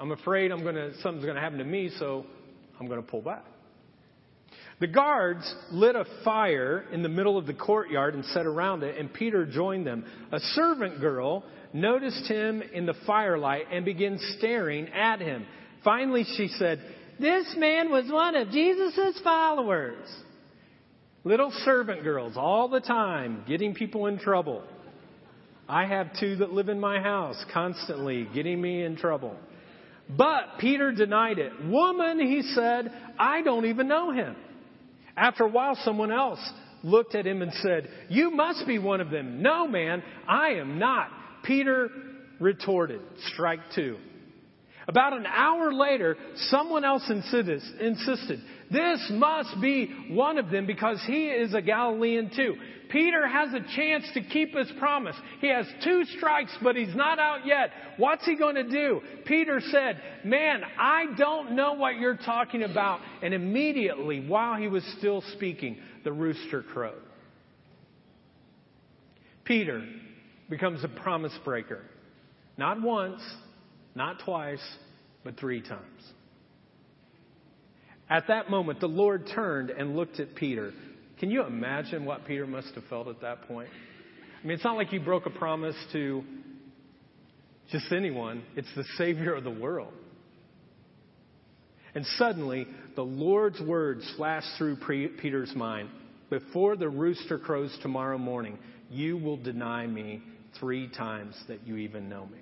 [0.00, 2.26] I'm afraid I'm going to, something's going to happen to me, so
[2.80, 3.44] I'm going to pull back.
[4.80, 8.98] The guards lit a fire in the middle of the courtyard and sat around it,
[8.98, 10.04] and Peter joined them.
[10.32, 15.46] A servant girl noticed him in the firelight and began staring at him.
[15.84, 16.80] Finally, she said,
[17.20, 20.08] This man was one of Jesus' followers.
[21.24, 24.62] Little servant girls all the time getting people in trouble.
[25.68, 29.36] I have two that live in my house constantly getting me in trouble.
[30.16, 31.52] But Peter denied it.
[31.64, 34.34] Woman, he said, I don't even know him.
[35.16, 36.40] After a while, someone else
[36.82, 39.42] looked at him and said, You must be one of them.
[39.42, 41.08] No, man, I am not.
[41.44, 41.88] Peter
[42.40, 43.00] retorted,
[43.32, 43.96] Strike two.
[44.88, 48.40] About an hour later, someone else insisted,
[48.72, 52.54] This must be one of them because he is a Galilean too.
[52.90, 55.16] Peter has a chance to keep his promise.
[55.40, 57.70] He has two strikes, but he's not out yet.
[57.96, 59.00] What's he going to do?
[59.24, 63.00] Peter said, Man, I don't know what you're talking about.
[63.22, 67.02] And immediately, while he was still speaking, the rooster crowed.
[69.44, 69.84] Peter
[70.50, 71.82] becomes a promise breaker.
[72.58, 73.22] Not once,
[73.94, 74.62] not twice,
[75.24, 76.02] but three times.
[78.08, 80.72] At that moment, the Lord turned and looked at Peter.
[81.18, 83.70] Can you imagine what Peter must have felt at that point?
[84.42, 86.24] I mean, it's not like he broke a promise to
[87.70, 89.92] just anyone, it's the Savior of the world.
[91.94, 94.76] And suddenly, the Lord's words flashed through
[95.20, 95.88] Peter's mind
[96.32, 98.58] before the rooster crows tomorrow morning,
[98.90, 100.22] you will deny me
[100.58, 102.38] three times that you even know me.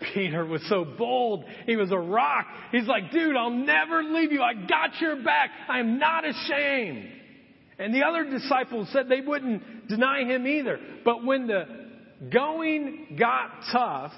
[0.00, 1.44] Peter was so bold.
[1.66, 2.46] He was a rock.
[2.72, 4.42] He's like, dude, I'll never leave you.
[4.42, 5.50] I got your back.
[5.68, 7.10] I'm not ashamed.
[7.78, 10.78] And the other disciples said they wouldn't deny him either.
[11.04, 11.64] But when the
[12.30, 14.12] going got tough,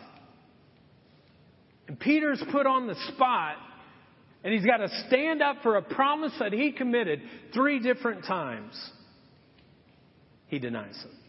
[1.87, 3.57] and Peter's put on the spot,
[4.45, 7.23] and he's got to stand up for a promise that he committed
[7.55, 8.75] three different times,
[10.49, 11.22] he denies him.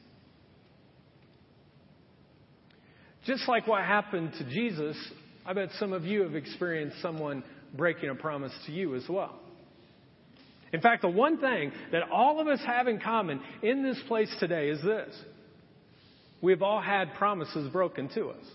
[3.25, 4.97] Just like what happened to Jesus,
[5.45, 9.39] I bet some of you have experienced someone breaking a promise to you as well.
[10.73, 14.33] In fact, the one thing that all of us have in common in this place
[14.39, 15.15] today is this.
[16.41, 18.45] We've all had promises broken to us.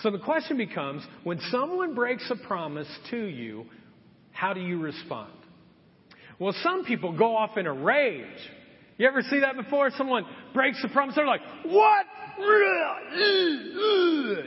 [0.00, 3.66] So the question becomes, when someone breaks a promise to you,
[4.32, 5.32] how do you respond?
[6.38, 8.24] Well, some people go off in a rage.
[8.96, 9.90] You ever see that before?
[9.96, 12.06] Someone breaks the promise, they're like, what?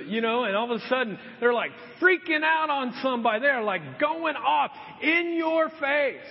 [0.07, 3.39] you know, and all of a sudden they're like freaking out on somebody.
[3.41, 6.25] They're like going off in your face.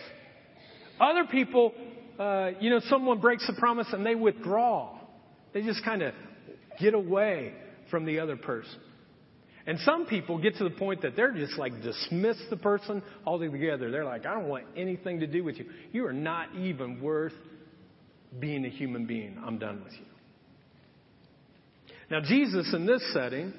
[1.00, 1.72] Other people,
[2.18, 4.98] uh, you know, someone breaks the promise and they withdraw.
[5.52, 6.12] They just kind of
[6.78, 7.54] get away
[7.90, 8.80] from the other person.
[9.66, 13.90] And some people get to the point that they're just like dismiss the person altogether.
[13.90, 15.66] They're like, I don't want anything to do with you.
[15.92, 17.32] You are not even worth
[18.38, 19.40] being a human being.
[19.44, 20.06] I'm done with you.
[22.10, 23.52] Now, Jesus, in this setting,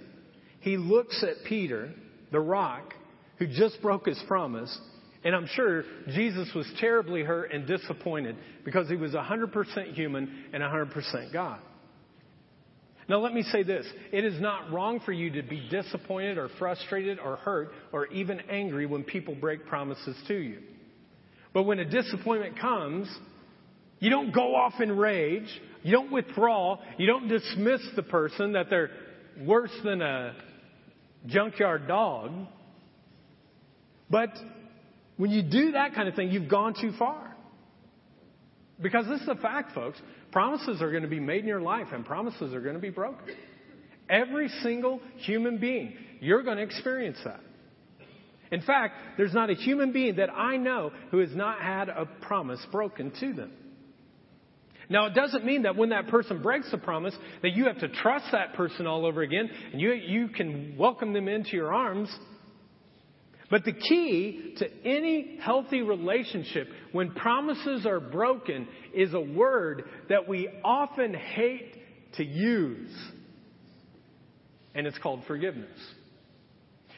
[0.62, 1.92] he looks at Peter,
[2.32, 2.94] the rock,
[3.40, 4.76] who just broke his promise,
[5.24, 10.64] and I'm sure Jesus was terribly hurt and disappointed because he was 100% human and
[10.64, 11.60] 100% God.
[13.10, 13.86] Now, let me say this.
[14.12, 18.42] It is not wrong for you to be disappointed or frustrated or hurt or even
[18.50, 20.60] angry when people break promises to you.
[21.54, 23.08] But when a disappointment comes,
[24.00, 25.48] you don't go off in rage.
[25.84, 26.80] You don't withdraw.
[26.98, 28.92] You don't dismiss the person that they're
[29.42, 30.36] worse than a
[31.26, 32.32] junkyard dog.
[34.10, 34.30] But
[35.18, 37.36] when you do that kind of thing, you've gone too far.
[38.82, 40.00] Because this is a fact, folks.
[40.32, 42.90] Promises are going to be made in your life and promises are going to be
[42.90, 43.36] broken.
[44.10, 47.40] Every single human being, you're going to experience that.
[48.52, 52.06] In fact, there's not a human being that I know who has not had a
[52.22, 53.52] promise broken to them.
[54.90, 57.90] Now, it doesn't mean that when that person breaks the promise, that you have to
[57.90, 62.10] trust that person all over again and you, you can welcome them into your arms.
[63.50, 70.28] But the key to any healthy relationship when promises are broken is a word that
[70.28, 71.76] we often hate
[72.16, 72.94] to use.
[74.74, 75.80] And it's called forgiveness.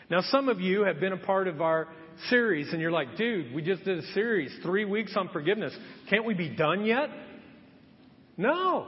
[0.09, 1.87] Now, some of you have been a part of our
[2.29, 5.73] series and you're like, dude, we just did a series, three weeks on forgiveness.
[6.09, 7.09] Can't we be done yet?
[8.39, 8.87] No.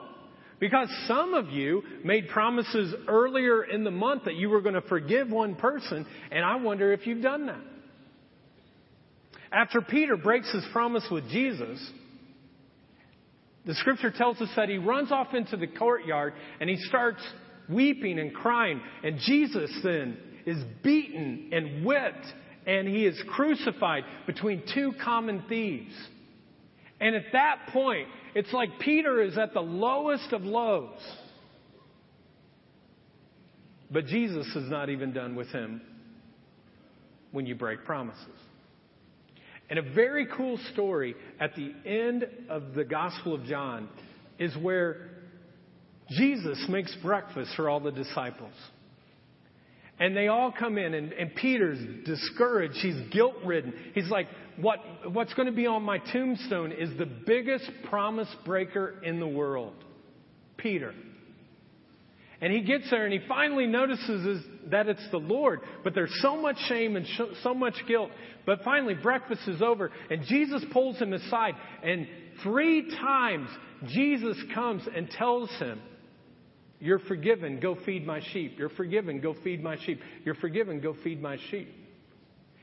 [0.60, 4.82] Because some of you made promises earlier in the month that you were going to
[4.82, 7.62] forgive one person, and I wonder if you've done that.
[9.52, 11.86] After Peter breaks his promise with Jesus,
[13.66, 17.22] the scripture tells us that he runs off into the courtyard and he starts
[17.70, 18.80] weeping and crying.
[19.04, 22.26] And Jesus then is beaten and whipped
[22.66, 25.94] and he is crucified between two common thieves.
[27.02, 31.00] And at that point, it's like Peter is at the lowest of lows.
[33.92, 35.82] But Jesus is not even done with him
[37.32, 38.26] when you break promises.
[39.70, 43.90] And a very cool story at the end of the Gospel of John
[44.38, 45.10] is where
[46.10, 48.54] Jesus makes breakfast for all the disciples.
[50.02, 52.74] And they all come in, and, and Peter's discouraged.
[52.78, 53.72] He's guilt ridden.
[53.94, 54.26] He's like,
[54.58, 59.28] what, What's going to be on my tombstone is the biggest promise breaker in the
[59.28, 59.76] world
[60.58, 60.96] Peter.
[62.42, 65.60] And he gets there and he finally notices that it's the Lord.
[65.84, 67.06] But there's so much shame and
[67.44, 68.10] so much guilt.
[68.48, 71.54] But finally, breakfast is over and Jesus pulls him aside.
[71.84, 72.08] And
[72.42, 73.50] three times,
[73.86, 75.80] Jesus comes and tells him,
[76.82, 78.56] you're forgiven, go feed my sheep.
[78.58, 80.02] You're forgiven, go feed my sheep.
[80.26, 81.70] You're forgiven, go feed my sheep.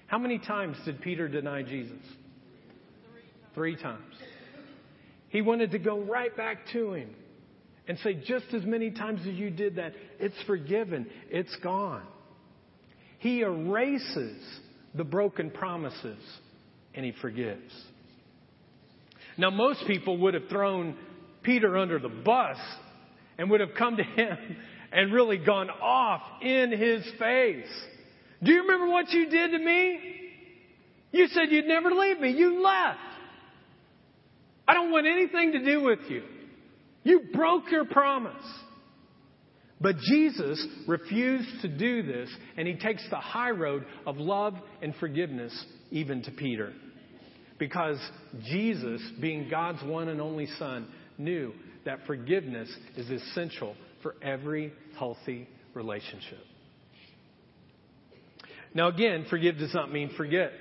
[0.08, 2.02] How many times did Peter deny Jesus?
[3.54, 4.14] Three times.
[5.28, 7.14] He wanted to go right back to him
[7.86, 12.02] and say, just as many times as you did that, it's forgiven, it's gone.
[13.20, 14.42] He erases
[14.94, 16.18] the broken promises
[16.92, 17.72] and he forgives.
[19.36, 20.96] Now, most people would have thrown
[21.44, 22.58] Peter under the bus
[23.38, 24.36] and would have come to him
[24.92, 27.70] and really gone off in his face.
[28.42, 30.00] Do you remember what you did to me?
[31.12, 32.32] You said you'd never leave me.
[32.32, 32.98] You left.
[34.66, 36.22] I don't want anything to do with you.
[37.04, 38.44] You broke your promise.
[39.80, 44.94] But Jesus refused to do this, and he takes the high road of love and
[44.96, 46.72] forgiveness even to Peter.
[47.58, 47.98] Because
[48.44, 51.52] Jesus, being God's one and only Son, knew
[51.88, 56.38] that forgiveness is essential for every healthy relationship.
[58.74, 60.52] Now, again, forgive does not mean forget.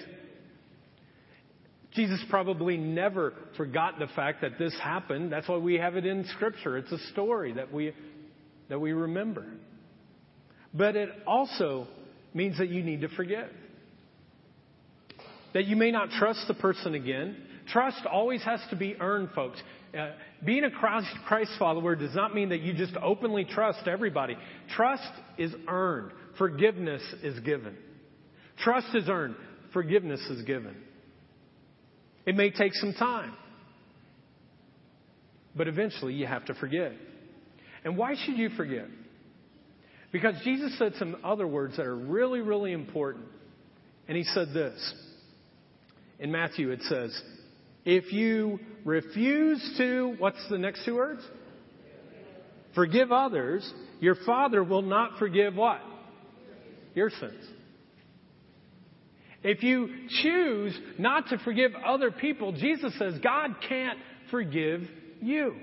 [1.94, 5.34] Jesus probably never forgot the fact that this happened.
[5.34, 6.78] That's why we have it in Scripture.
[6.78, 7.92] It's a story that we,
[8.70, 9.48] that we remember.
[10.74, 11.88] But it also
[12.34, 13.50] means that you need to forgive.
[15.54, 17.36] That you may not trust the person again.
[17.72, 19.62] Trust always has to be earned, folks.
[19.98, 20.12] Uh,
[20.46, 24.38] being a Christ, Christ follower does not mean that you just openly trust everybody.
[24.76, 26.12] Trust is earned.
[26.38, 27.76] Forgiveness is given.
[28.60, 29.36] Trust is earned.
[29.74, 30.76] Forgiveness is given.
[32.26, 33.34] It may take some time.
[35.56, 36.94] But eventually you have to forgive.
[37.84, 38.90] And why should you forgive?
[40.12, 43.26] Because Jesus said some other words that are really, really important.
[44.08, 44.94] And he said this.
[46.20, 47.20] In Matthew it says,
[47.88, 51.22] if you refuse to, what's the next two words?
[52.76, 55.80] Forgive others, your Father will not forgive what?
[56.94, 57.44] Your sins.
[59.42, 59.88] If you
[60.22, 63.98] choose not to forgive other people, Jesus says God can't
[64.32, 64.82] forgive
[65.22, 65.56] you.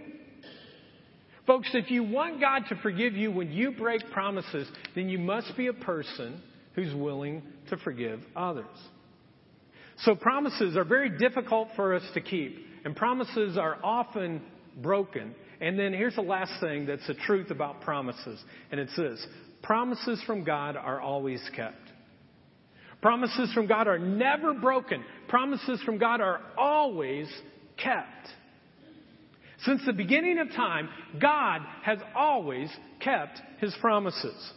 [1.47, 5.55] Folks, if you want God to forgive you when you break promises, then you must
[5.59, 6.41] be a person
[6.75, 8.65] who's willing to forgive others.
[10.05, 14.43] So promises are very difficult for us to keep, and promises are often
[14.83, 15.35] broken.
[15.61, 19.27] And then here's the last thing that's the truth about promises, and it's this
[19.63, 21.77] promises from God are always kept.
[23.01, 25.03] Promises from God are never broken.
[25.29, 27.27] Promises from God are always
[27.83, 28.29] kept.
[29.65, 34.53] Since the beginning of time, God has always kept his promises.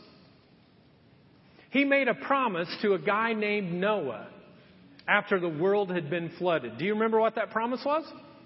[1.69, 4.27] He made a promise to a guy named Noah
[5.07, 6.77] after the world had been flooded.
[6.77, 8.03] Do you remember what that promise was?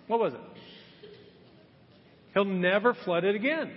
[0.08, 0.40] What was it?
[2.34, 3.72] He'll never flood it again.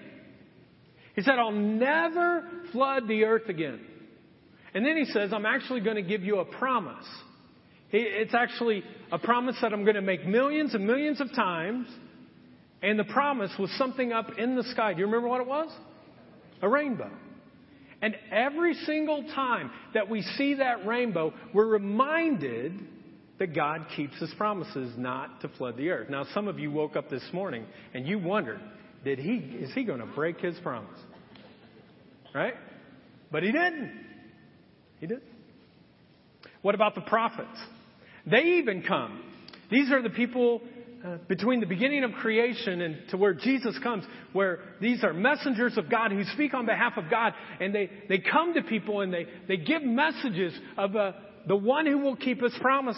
[1.16, 3.81] He said, I'll never flood the earth again.
[4.75, 7.07] And then he says, I'm actually going to give you a promise.
[7.92, 11.87] It's actually a promise that I'm going to make millions and millions of times.
[12.83, 14.92] And the promise was something up in the sky.
[14.92, 15.70] Do you remember what it was?
[16.61, 17.11] A rainbow.
[18.05, 22.79] And every single time that we see that rainbow, we're reminded
[23.38, 26.11] that God keeps his promises not to flood the earth.
[26.11, 27.64] Now, some of you woke up this morning
[27.95, 28.61] and you wondered,
[29.07, 31.01] did he, is he going to break his promise?
[32.35, 32.53] Right?
[33.33, 34.05] But he didn't.
[35.01, 35.23] He did.
[36.61, 37.59] What about the prophets?
[38.27, 39.23] They even come.
[39.71, 40.61] These are the people
[41.05, 45.77] uh, between the beginning of creation and to where Jesus comes, where these are messengers
[45.77, 49.12] of God who speak on behalf of God, and they, they come to people and
[49.12, 51.12] they, they give messages of uh,
[51.47, 52.97] the one who will keep his promise.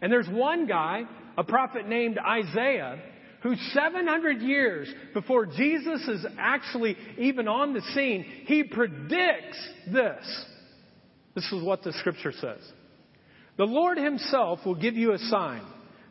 [0.00, 1.02] And there's one guy,
[1.36, 2.98] a prophet named Isaiah,
[3.42, 9.58] who 700 years before Jesus is actually even on the scene, he predicts
[9.92, 10.44] this.
[11.34, 12.60] This is what the scripture says.
[13.58, 15.62] The Lord himself will give you a sign.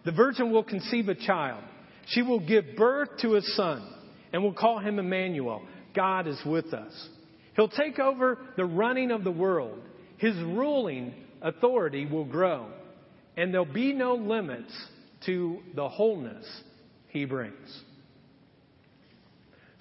[0.06, 1.64] The virgin will conceive a child.
[2.08, 3.88] She will give birth to a son
[4.32, 5.62] and will call him Emmanuel.
[5.96, 6.92] God is with us.
[7.56, 9.80] He'll take over the running of the world.
[10.18, 12.68] His ruling authority will grow
[13.38, 14.74] and there'll be no limits
[15.26, 16.46] to the wholeness
[17.10, 17.84] he brings.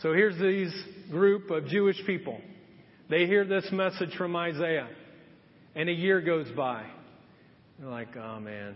[0.00, 0.72] So here's these
[1.10, 2.40] group of Jewish people.
[3.08, 4.88] They hear this message from Isaiah.
[5.74, 6.84] And a year goes by.
[7.78, 8.74] They're like, oh man,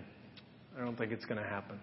[0.76, 1.80] I don't think it's going to happen.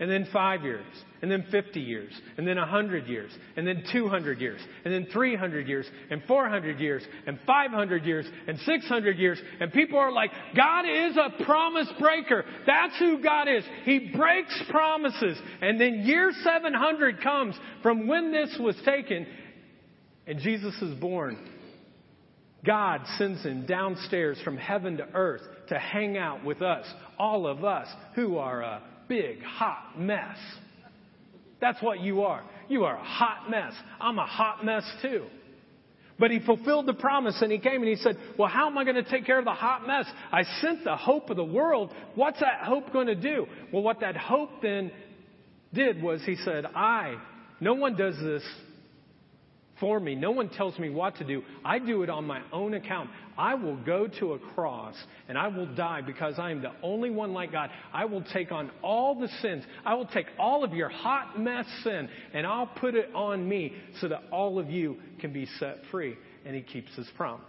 [0.00, 0.84] And then five years,
[1.22, 5.68] and then 50 years, and then 100 years, and then 200 years, and then 300
[5.68, 9.40] years, and 400 years, and 500 years, and 600 years.
[9.60, 12.44] And people are like, God is a promise breaker.
[12.66, 13.62] That's who God is.
[13.84, 15.38] He breaks promises.
[15.62, 19.28] And then year 700 comes from when this was taken,
[20.26, 21.38] and Jesus is born.
[22.66, 25.42] God sends him downstairs from heaven to earth
[25.74, 26.86] to hang out with us,
[27.18, 30.36] all of us who are a big, hot mess.
[31.60, 32.42] That's what you are.
[32.68, 33.72] You are a hot mess.
[34.00, 35.26] I'm a hot mess too.
[36.18, 38.84] But he fulfilled the promise and he came and he said, Well, how am I
[38.84, 40.06] going to take care of the hot mess?
[40.30, 41.92] I sent the hope of the world.
[42.14, 43.46] What's that hope going to do?
[43.72, 44.92] Well, what that hope then
[45.72, 47.16] did was he said, I,
[47.60, 48.44] no one does this
[49.80, 50.14] for me.
[50.14, 51.42] No one tells me what to do.
[51.64, 53.10] I do it on my own account.
[53.36, 54.94] I will go to a cross
[55.28, 57.70] and I will die because I am the only one like God.
[57.92, 59.64] I will take on all the sins.
[59.84, 63.72] I will take all of your hot mess sin and I'll put it on me
[64.00, 66.16] so that all of you can be set free.
[66.44, 67.42] And he keeps his promise.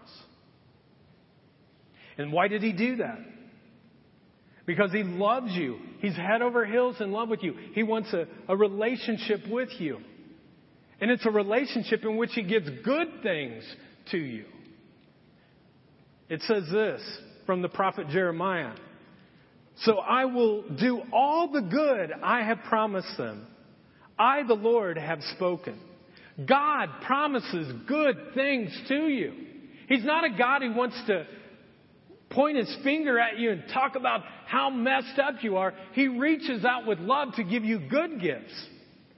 [2.18, 3.20] And why did he do that?
[4.66, 5.78] Because he loves you.
[6.00, 7.54] He's head over heels in love with you.
[7.74, 10.00] He wants a, a relationship with you.
[11.02, 13.64] And it's a relationship in which He gives good things
[14.12, 14.46] to you.
[16.30, 17.02] It says this
[17.46, 18.74] from the prophet Jeremiah.
[19.82, 23.46] So I will do all the good I have promised them.
[24.18, 25.80] I, the Lord, have spoken.
[26.48, 29.34] God promises good things to you.
[29.88, 31.28] He's not a God who wants to
[32.30, 35.74] point his finger at you and talk about how messed up you are.
[35.94, 38.54] He reaches out with love to give you good gifts.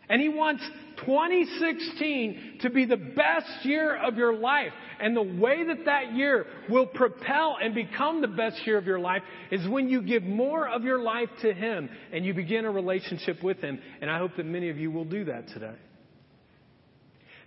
[0.09, 0.63] And he wants
[1.05, 4.71] 2016 to be the best year of your life.
[4.99, 8.99] And the way that that year will propel and become the best year of your
[8.99, 12.71] life is when you give more of your life to Him and you begin a
[12.71, 13.79] relationship with Him.
[14.01, 15.75] And I hope that many of you will do that today.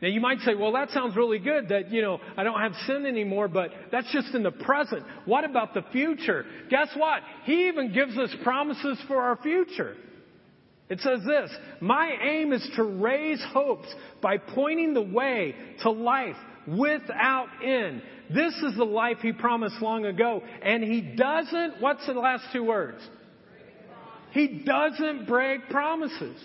[0.03, 2.73] Now you might say, well, that sounds really good that, you know, I don't have
[2.87, 5.03] sin anymore, but that's just in the present.
[5.25, 6.47] What about the future?
[6.71, 7.23] Guess what?
[7.45, 9.97] He even gives us promises for our future.
[10.91, 13.87] It says this, my aim is to raise hopes
[14.21, 16.37] by pointing the way to life
[16.67, 18.03] without end.
[18.29, 20.43] This is the life he promised long ago.
[20.63, 22.99] And he doesn't, what's the last two words?
[24.33, 26.37] He doesn't break promises.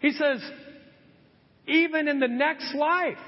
[0.00, 0.40] He says,
[1.66, 3.18] even in the next life,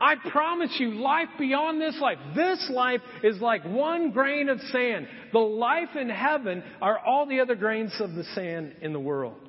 [0.00, 2.18] I promise you life beyond this life.
[2.34, 5.08] This life is like one grain of sand.
[5.32, 9.47] The life in heaven are all the other grains of the sand in the world.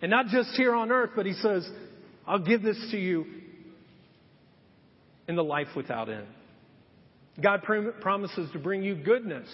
[0.00, 1.68] And not just here on earth, but he says,
[2.26, 3.26] I'll give this to you
[5.26, 6.26] in the life without end.
[7.42, 7.62] God
[8.00, 9.48] promises to bring you goodness.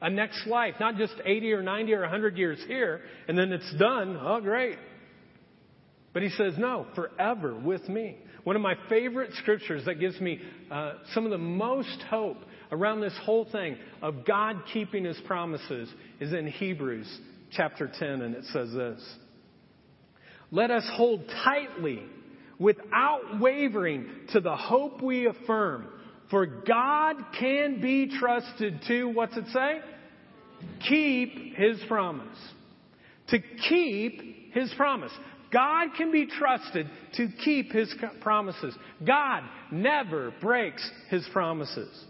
[0.00, 3.74] A next life, not just 80 or 90 or 100 years here, and then it's
[3.78, 4.18] done.
[4.20, 4.78] Oh, great.
[6.12, 8.16] But he says, no, forever with me.
[8.44, 12.38] One of my favorite scriptures that gives me uh, some of the most hope
[12.72, 17.20] around this whole thing of God keeping his promises is in Hebrews
[17.52, 19.16] chapter 10, and it says this
[20.50, 22.02] Let us hold tightly,
[22.58, 25.86] without wavering, to the hope we affirm.
[26.30, 29.80] For God can be trusted to, what's it say?
[30.88, 32.38] Keep His promise.
[33.28, 33.38] To
[33.68, 35.12] keep His promise.
[35.52, 38.74] God can be trusted to keep His promises.
[39.04, 39.42] God
[39.72, 42.04] never breaks His promises.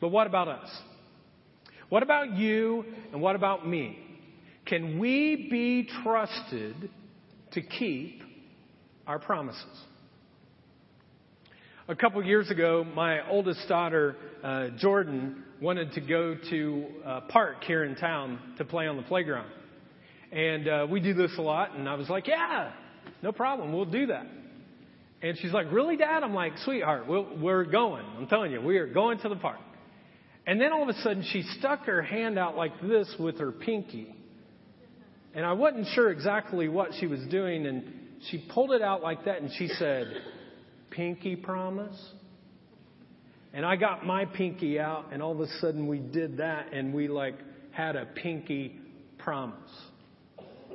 [0.00, 0.68] But what about us?
[1.88, 3.98] What about you and what about me?
[4.66, 6.90] Can we be trusted
[7.60, 8.22] to keep
[9.06, 9.64] our promises?
[11.88, 17.64] A couple years ago, my oldest daughter, uh, Jordan, wanted to go to a park
[17.64, 19.50] here in town to play on the playground.
[20.30, 22.72] And uh, we do this a lot, and I was like, yeah,
[23.22, 24.26] no problem, we'll do that.
[25.22, 26.22] And she's like, really, Dad?
[26.22, 28.04] I'm like, sweetheart, we we are going.
[28.16, 29.58] I'm telling you, we are going to the park.
[30.46, 33.50] And then all of a sudden, she stuck her hand out like this with her
[33.50, 34.14] pinky.
[35.34, 37.84] And I wasn't sure exactly what she was doing, and
[38.30, 40.06] she pulled it out like that and she said,
[40.90, 41.96] Pinky promise?
[43.52, 46.92] And I got my pinky out, and all of a sudden we did that, and
[46.92, 47.34] we like
[47.72, 48.78] had a pinky
[49.18, 49.70] promise.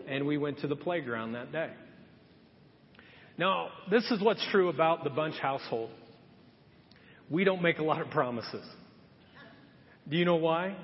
[0.08, 1.72] And we went to the playground that day.
[3.38, 5.89] Now, this is what's true about the Bunch household.
[7.30, 8.66] We don't make a lot of promises.
[10.08, 10.76] Do you know why?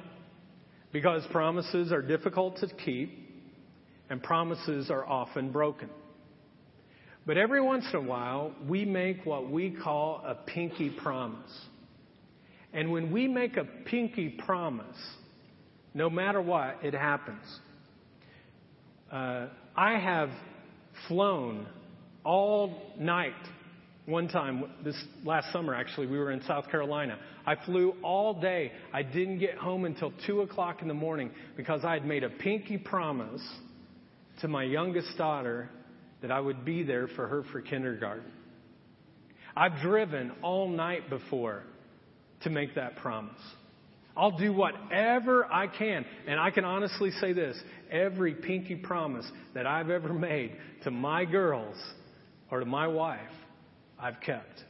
[0.92, 3.29] Because promises are difficult to keep
[4.10, 5.90] and promises are often broken.
[7.26, 11.52] But every once in a while, we make what we call a pinky promise.
[12.74, 14.98] And when we make a pinky promise,
[15.94, 17.44] no matter what, it happens.
[19.12, 20.30] Uh, I have
[21.08, 21.68] flown
[22.24, 23.34] all night
[24.10, 27.20] one time, this last summer actually, we were in South Carolina.
[27.46, 28.72] I flew all day.
[28.92, 32.30] I didn't get home until 2 o'clock in the morning because I had made a
[32.30, 33.48] pinky promise
[34.42, 35.70] to my youngest daughter
[36.22, 38.32] that I would be there for her for kindergarten.
[39.56, 41.64] I've driven all night before
[42.42, 43.40] to make that promise.
[44.16, 46.06] I'll do whatever I can.
[46.28, 47.58] And I can honestly say this
[47.92, 51.76] every pinky promise that I've ever made to my girls
[52.52, 53.20] or to my wife,
[54.00, 54.64] I've kept.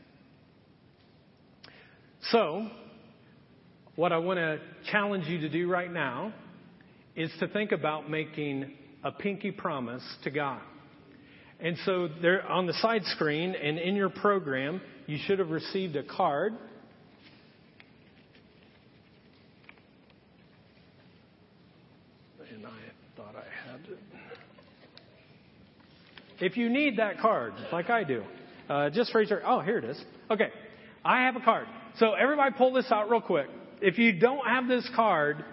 [2.32, 2.68] So,
[3.96, 4.60] what I want to
[4.92, 6.34] challenge you to do right now
[7.16, 8.72] is to think about making
[9.04, 10.62] a pinky promise to God.
[11.60, 15.96] And so there on the side screen and in your program, you should have received
[15.96, 16.54] a card.
[22.54, 22.70] And I
[23.18, 24.00] thought I had it.
[26.40, 28.24] If you need that card, like I do,
[28.70, 29.42] uh, just raise your.
[29.46, 30.02] Oh, here it is.
[30.32, 30.50] Okay,
[31.04, 31.68] I have a card.
[31.98, 33.48] So everybody, pull this out real quick.
[33.82, 35.44] If you don't have this card,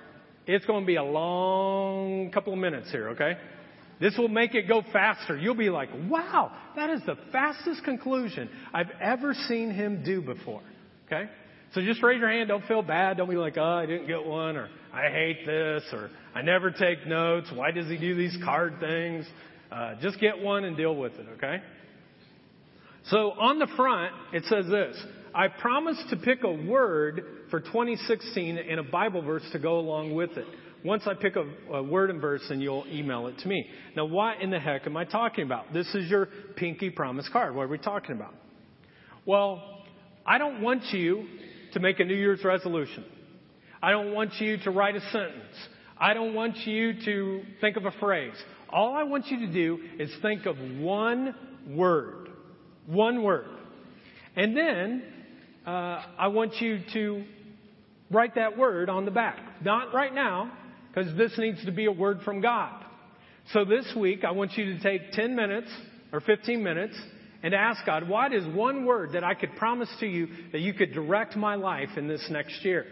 [0.46, 3.10] it's going to be a long couple of minutes here.
[3.10, 3.36] Okay.
[4.00, 5.36] This will make it go faster.
[5.36, 10.62] You'll be like, wow, that is the fastest conclusion I've ever seen him do before.
[11.06, 11.30] Okay?
[11.72, 12.48] So just raise your hand.
[12.48, 13.16] Don't feel bad.
[13.16, 16.70] Don't be like, oh, I didn't get one, or I hate this, or I never
[16.70, 17.50] take notes.
[17.54, 19.26] Why does he do these card things?
[19.72, 21.62] Uh, just get one and deal with it, okay?
[23.06, 25.02] So on the front, it says this
[25.36, 30.14] I promise to pick a word for 2016 and a Bible verse to go along
[30.14, 30.46] with it
[30.82, 33.66] once I pick a, a, word and verse, and you'll email it to me.
[33.96, 35.72] Now, what in the heck am I talking about?
[35.74, 37.54] This is your pinky promise card.
[37.54, 38.34] What are we talking about?
[39.26, 39.62] Well,
[40.24, 41.26] I don't want you
[41.72, 43.04] to make a New Year's resolution.
[43.82, 45.54] I don't want you to write a sentence.
[45.98, 48.34] I don't want you to think of a phrase.
[48.70, 51.34] All I want you to do is think of one
[51.68, 52.30] word.
[52.86, 53.48] One word.
[54.34, 55.02] And then
[55.66, 57.24] uh, I want you to
[58.10, 59.38] write that word on the back.
[59.64, 60.52] Not right now,
[60.88, 62.84] because this needs to be a word from God.
[63.52, 65.68] So this week, I want you to take 10 minutes
[66.12, 66.96] or 15 minutes
[67.42, 70.72] and ask God, what is one word that I could promise to you that you
[70.72, 72.86] could direct my life in this next year?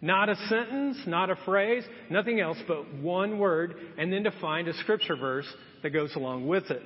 [0.00, 4.68] Not a sentence, not a phrase, nothing else but one word, and then to find
[4.68, 5.46] a scripture verse
[5.82, 6.82] that goes along with it.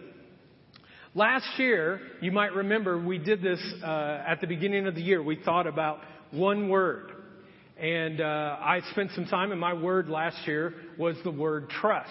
[1.16, 5.20] Last year, you might remember we did this uh, at the beginning of the year.
[5.20, 5.98] We thought about
[6.30, 7.10] one word.
[7.80, 12.08] And uh, I spent some time, and my word last year was the word trust.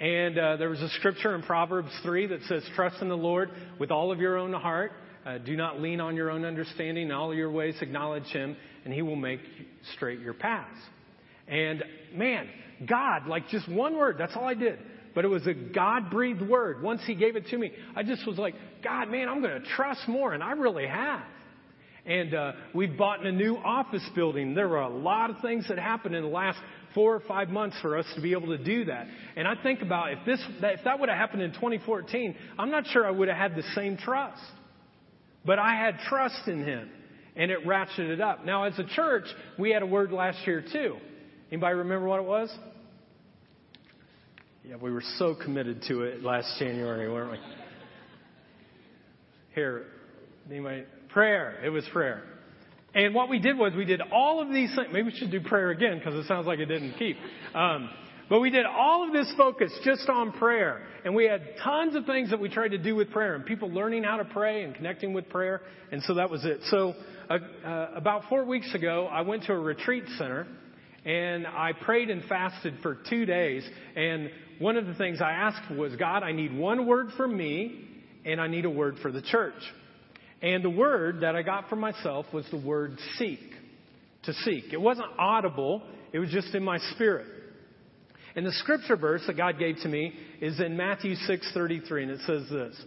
[0.00, 3.50] And uh, there was a scripture in Proverbs 3 that says, Trust in the Lord
[3.78, 4.92] with all of your own heart.
[5.26, 7.08] Uh, do not lean on your own understanding.
[7.08, 9.40] In all your ways, acknowledge Him, and He will make
[9.96, 10.80] straight your paths.
[11.46, 11.84] And
[12.14, 12.48] man,
[12.88, 14.78] God, like just one word, that's all I did.
[15.14, 16.82] But it was a God breathed word.
[16.82, 19.68] Once He gave it to me, I just was like, God, man, I'm going to
[19.76, 20.32] trust more.
[20.32, 21.22] And I really have.
[22.04, 24.54] And uh, we bought in a new office building.
[24.54, 26.58] There were a lot of things that happened in the last
[26.94, 29.06] four or five months for us to be able to do that.
[29.36, 32.86] And I think about if this, if that would have happened in 2014, I'm not
[32.88, 34.42] sure I would have had the same trust.
[35.44, 36.88] But I had trust in Him,
[37.36, 38.44] and it ratcheted up.
[38.44, 39.24] Now, as a church,
[39.58, 40.96] we had a word last year too.
[41.50, 42.52] Anybody remember what it was?
[44.64, 47.38] Yeah, we were so committed to it last January, weren't we?
[49.56, 49.86] Here,
[50.48, 50.84] anybody?
[51.08, 51.58] Prayer.
[51.64, 52.22] It was prayer.
[52.94, 54.88] And what we did was we did all of these things.
[54.92, 57.16] Maybe we should do prayer again because it sounds like it didn't keep.
[57.56, 57.90] Um,
[58.30, 60.86] but we did all of this focus just on prayer.
[61.04, 63.68] And we had tons of things that we tried to do with prayer and people
[63.68, 65.62] learning how to pray and connecting with prayer.
[65.90, 66.60] And so that was it.
[66.70, 66.94] So
[67.28, 70.46] uh, uh, about four weeks ago, I went to a retreat center
[71.04, 73.68] and I prayed and fasted for two days.
[73.96, 77.88] And one of the things I asked was, God, I need one word for me
[78.24, 79.54] and I need a word for the church.
[80.40, 83.40] And the word that I got for myself was the word seek.
[84.24, 84.72] To seek.
[84.72, 85.82] It wasn't audible,
[86.12, 87.26] it was just in my spirit.
[88.36, 92.20] And the scripture verse that God gave to me is in Matthew 6:33 and it
[92.20, 92.80] says this: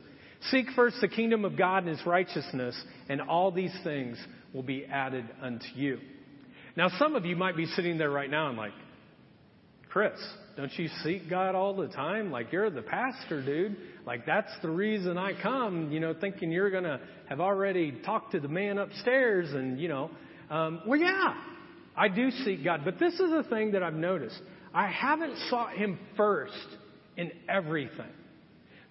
[0.49, 4.17] Seek first the kingdom of God and his righteousness, and all these things
[4.53, 5.99] will be added unto you.
[6.75, 8.73] Now some of you might be sitting there right now and like,
[9.89, 10.19] Chris,
[10.57, 12.31] don't you seek God all the time?
[12.31, 13.77] Like you're the pastor, dude.
[14.05, 16.99] Like that's the reason I come, you know, thinking you're going to
[17.29, 20.11] have already talked to the man upstairs and, you know,
[20.49, 21.33] um, well, yeah,
[21.95, 22.81] I do seek God.
[22.83, 24.39] But this is a thing that I've noticed.
[24.73, 26.67] I haven't sought Him first
[27.17, 28.11] in everything.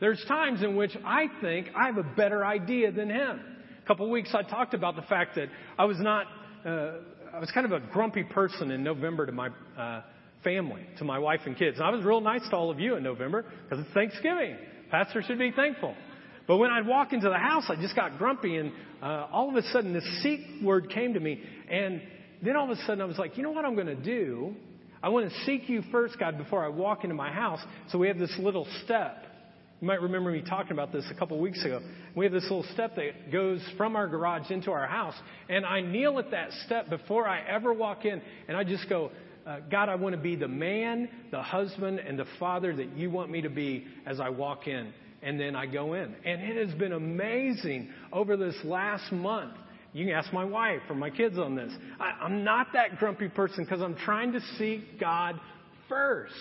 [0.01, 3.41] There's times in which I think I have a better idea than Him.
[3.83, 6.27] A couple of weeks I talked about the fact that I was not,
[6.65, 6.93] uh,
[7.35, 10.03] I was kind of a grumpy person in November to my, uh,
[10.45, 11.79] family, to my wife and kids.
[11.79, 14.57] And I was real nice to all of you in November because it's Thanksgiving.
[14.89, 15.97] Pastor should be thankful.
[16.47, 18.71] But when I'd walk into the house, I just got grumpy, and
[19.03, 21.43] uh, all of a sudden, this seek word came to me.
[21.69, 22.03] And
[22.41, 24.55] then all of a sudden, I was like, you know what I'm going to do?
[25.03, 27.61] I want to seek you first, God, before I walk into my house.
[27.91, 29.25] So we have this little step.
[29.85, 31.83] You might remember me talking about this a couple weeks ago.
[32.15, 35.13] We have this little step that goes from our garage into our house.
[35.51, 39.11] And I kneel at that step before I ever walk in, and I just go,
[39.47, 43.11] uh, God, I want to be the man, the husband, and the father that you
[43.11, 44.91] want me to be as I walk in.
[45.21, 46.15] And then I go in.
[46.25, 49.53] And it has been amazing over this last month.
[49.93, 51.75] You can ask my wife or my kids on this.
[52.01, 55.39] I, I'm not that grumpy person because I'm trying to seek God
[55.91, 56.33] first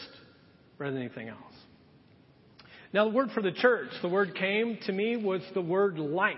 [0.79, 1.52] rather than anything else.
[2.93, 6.37] Now, the word for the church, the word came to me was the word light.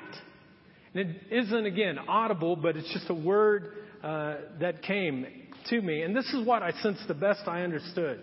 [0.94, 5.26] And it isn't, again, audible, but it's just a word uh, that came
[5.70, 6.04] to me.
[6.04, 8.22] And this is what I sense the best I understood.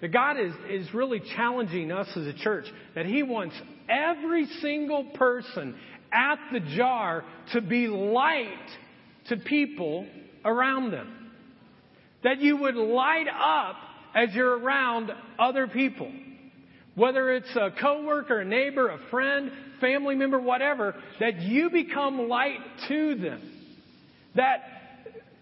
[0.00, 2.66] That God is, is really challenging us as a church,
[2.96, 3.54] that He wants
[3.88, 5.76] every single person
[6.12, 8.48] at the jar to be light
[9.28, 10.04] to people
[10.44, 11.30] around them.
[12.24, 13.76] That you would light up
[14.16, 16.10] as you're around other people.
[16.96, 22.58] Whether it's a coworker, a neighbor, a friend, family member, whatever, that you become light
[22.88, 23.52] to them.
[24.34, 24.56] That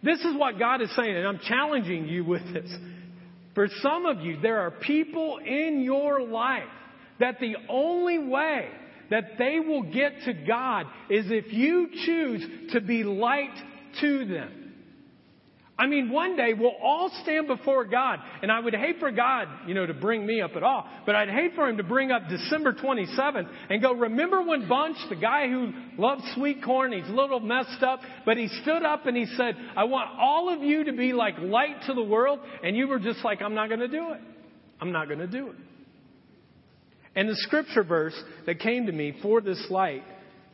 [0.03, 2.71] this is what God is saying, and I'm challenging you with this.
[3.55, 6.65] For some of you, there are people in your life
[7.21, 8.69] that the only way
[9.11, 13.55] that they will get to God is if you choose to be light
[14.01, 14.64] to them.
[15.77, 19.49] I mean, one day we'll all stand before God, and I would hate for God,
[19.67, 22.13] you know, to bring me up at all, but I'd hate for him to bring
[22.13, 27.09] up December 27th and go, remember when Bunch, the guy who loves sweet corn, he's
[27.09, 30.63] a little messed up, but he stood up and he said, I want all of
[30.63, 33.69] you to be like light to the world, and you were just like, I'm not
[33.69, 34.21] going to do it.
[34.81, 35.57] I'm not going to do it.
[37.17, 40.03] And the scripture verse that came to me for this light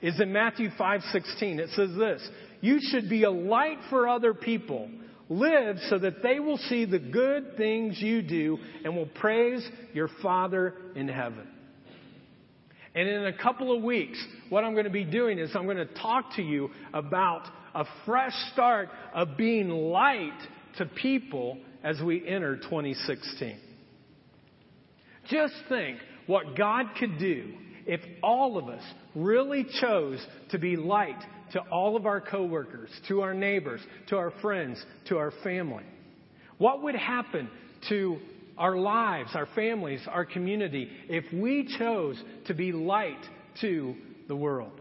[0.01, 1.59] is in Matthew 5:16.
[1.59, 2.27] It says this,
[2.61, 4.89] "You should be a light for other people."
[5.31, 10.09] Live so that they will see the good things you do and will praise your
[10.20, 11.47] Father in heaven.
[12.97, 15.76] And in a couple of weeks, what I'm going to be doing is I'm going
[15.76, 17.45] to talk to you about
[17.76, 20.37] a fresh start of being light
[20.78, 23.57] to people as we enter 2016.
[25.28, 27.53] Just think what God could do
[27.87, 28.83] if all of us
[29.14, 31.22] really chose to be light
[31.53, 35.84] to all of our coworkers, to our neighbors, to our friends, to our family?
[36.59, 37.48] What would happen
[37.88, 38.18] to
[38.59, 43.24] our lives, our families, our community if we chose to be light
[43.62, 43.94] to
[44.28, 44.80] the world?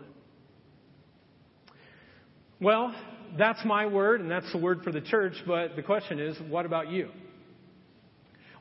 [2.61, 2.93] Well,
[3.38, 6.65] that's my word and that's the word for the church, but the question is, what
[6.65, 7.09] about you?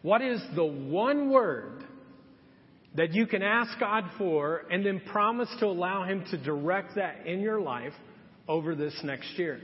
[0.02, 1.84] What is the one word
[2.94, 7.26] that you can ask God for and then promise to allow Him to direct that
[7.26, 7.92] in your life
[8.46, 9.60] over this next year.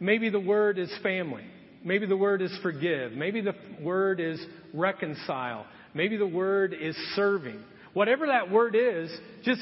[0.00, 1.44] Maybe the word is family.
[1.84, 3.12] Maybe the word is forgive.
[3.12, 4.44] Maybe the word is
[4.74, 5.66] reconcile.
[5.94, 7.62] Maybe the word is serving.
[7.94, 9.10] Whatever that word is,
[9.44, 9.60] just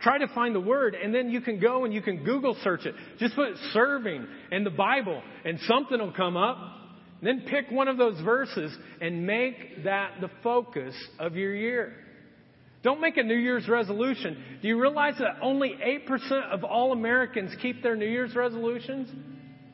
[0.00, 2.86] try to find the word and then you can go and you can Google search
[2.86, 2.94] it.
[3.18, 6.56] Just put serving in the Bible and something will come up.
[7.22, 11.94] Then pick one of those verses and make that the focus of your year.
[12.82, 14.36] Don't make a New Year's resolution.
[14.60, 15.76] Do you realize that only
[16.08, 19.08] 8% of all Americans keep their New Year's resolutions?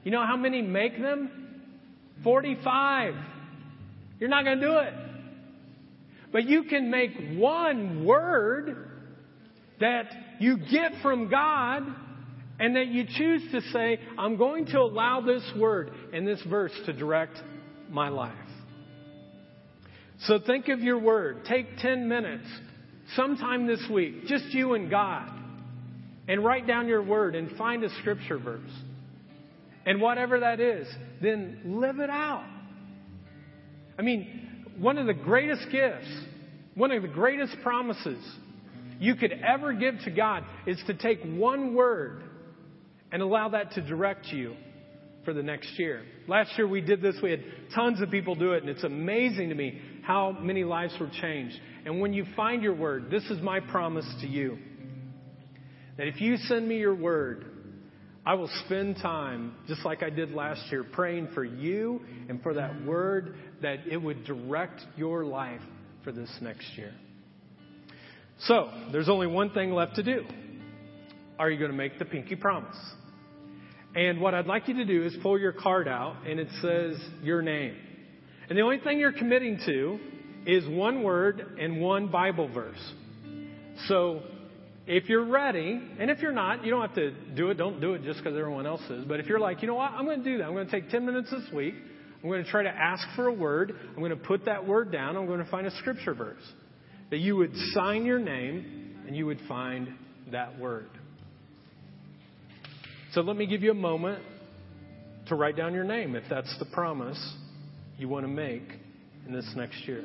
[0.05, 1.31] You know how many make them?
[2.23, 3.15] 45.
[4.21, 4.93] You're not going to do it.
[6.33, 8.91] But you can make one word
[9.81, 10.07] that
[10.39, 11.83] you get from God
[12.59, 16.73] and that you choose to say, I'm going to allow this word and this verse
[16.87, 17.41] to direct
[17.91, 18.35] my life.
[20.23, 21.45] So think of your word.
[21.45, 22.47] Take 10 minutes
[23.15, 25.31] sometime this week, just you and God,
[26.27, 28.71] and write down your word and find a scripture verse.
[29.87, 30.87] And whatever that is,
[31.23, 32.45] then live it out.
[33.99, 36.09] I mean, one of the greatest gifts,
[36.75, 38.23] one of the greatest promises
[39.01, 42.23] you could ever give to God is to take one word
[43.13, 44.55] and allow that to direct you
[45.25, 46.03] for the next year.
[46.27, 47.17] Last year we did this.
[47.23, 47.43] We had
[47.75, 51.59] tons of people do it, and it's amazing to me how many lives were changed.
[51.85, 54.59] And when you find your word, this is my promise to you
[55.99, 57.45] that if you send me your word,
[58.25, 62.55] I will spend time, just like I did last year, praying for you and for
[62.55, 65.61] that word that it would direct your life
[66.05, 66.93] for this next year.
[68.41, 70.25] So, there's only one thing left to do.
[71.39, 72.77] Are you going to make the pinky promise?
[73.95, 76.97] And what I'd like you to do is pull your card out and it says
[77.23, 77.77] your name.
[78.49, 79.99] And the only thing you're committing to
[80.47, 82.93] is one word and one Bible verse.
[83.87, 84.23] So
[84.87, 87.55] if you're ready, and if you're not, you don't have to do it.
[87.55, 89.05] Don't do it just because everyone else is.
[89.05, 90.45] But if you're like, you know what, I'm going to do that.
[90.45, 91.75] I'm going to take 10 minutes this week.
[92.23, 93.79] I'm going to try to ask for a word.
[93.91, 95.17] I'm going to put that word down.
[95.17, 96.43] I'm going to find a scripture verse.
[97.11, 99.89] That you would sign your name and you would find
[100.33, 100.89] that word.
[103.15, 104.23] So let me give you a moment
[105.29, 107.19] to write down your name if that's the promise
[107.97, 108.63] you want to make
[109.27, 110.05] in this next year.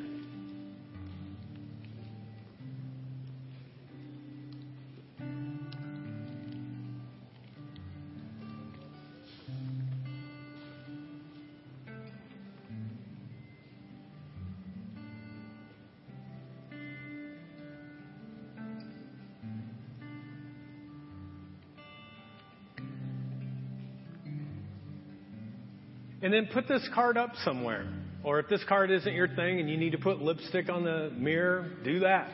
[26.24, 27.86] And then put this card up somewhere.
[28.24, 31.11] Or if this card isn't your thing and you need to put lipstick on the
[31.17, 32.32] mirror, do that.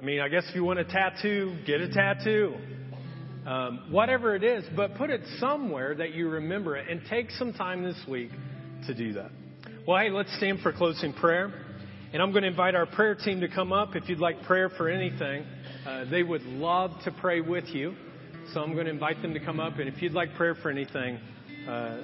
[0.00, 2.54] I mean, I guess if you want a tattoo, get a tattoo.
[3.46, 7.52] Um, whatever it is, but put it somewhere that you remember it and take some
[7.52, 8.30] time this week
[8.86, 9.30] to do that.
[9.86, 11.52] Well, hey, let's stand for closing prayer.
[12.12, 13.94] And I'm going to invite our prayer team to come up.
[13.94, 15.44] If you'd like prayer for anything,
[15.86, 17.94] uh, they would love to pray with you.
[18.54, 19.78] So I'm going to invite them to come up.
[19.78, 21.18] And if you'd like prayer for anything,
[21.68, 21.98] uh,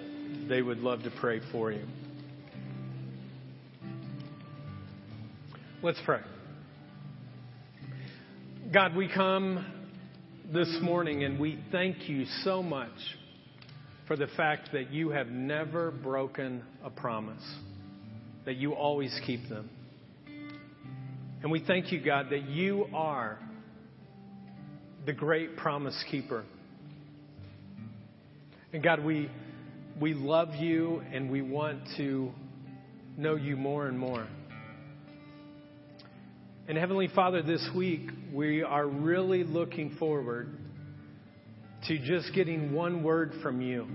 [0.49, 1.85] they would love to pray for you.
[5.83, 6.21] Let's pray.
[8.73, 9.65] God, we come
[10.53, 12.91] this morning and we thank you so much
[14.07, 17.45] for the fact that you have never broken a promise,
[18.45, 19.71] that you always keep them.
[21.43, 23.39] And we thank you, God, that you are
[25.07, 26.45] the great promise keeper.
[28.73, 29.31] And God, we,
[30.01, 32.33] we love you and we want to
[33.17, 34.27] know you more and more.
[36.67, 40.59] And Heavenly Father, this week we are really looking forward
[41.87, 43.87] to just getting one word from you.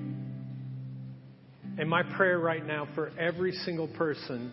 [1.78, 4.52] And my prayer right now for every single person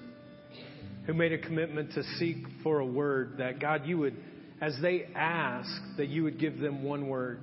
[1.06, 4.16] who made a commitment to seek for a word, that God, you would,
[4.60, 7.40] as they ask, that you would give them one word.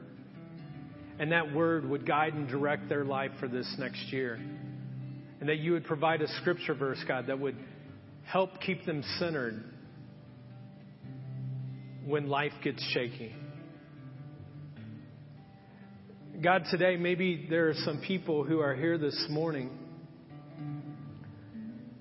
[1.20, 4.36] And that word would guide and direct their life for this next year.
[5.40, 7.58] And that you would provide a scripture verse, God, that would
[8.26, 9.64] help keep them centered
[12.06, 13.36] when life gets shaky.
[16.42, 19.70] God, today, maybe there are some people who are here this morning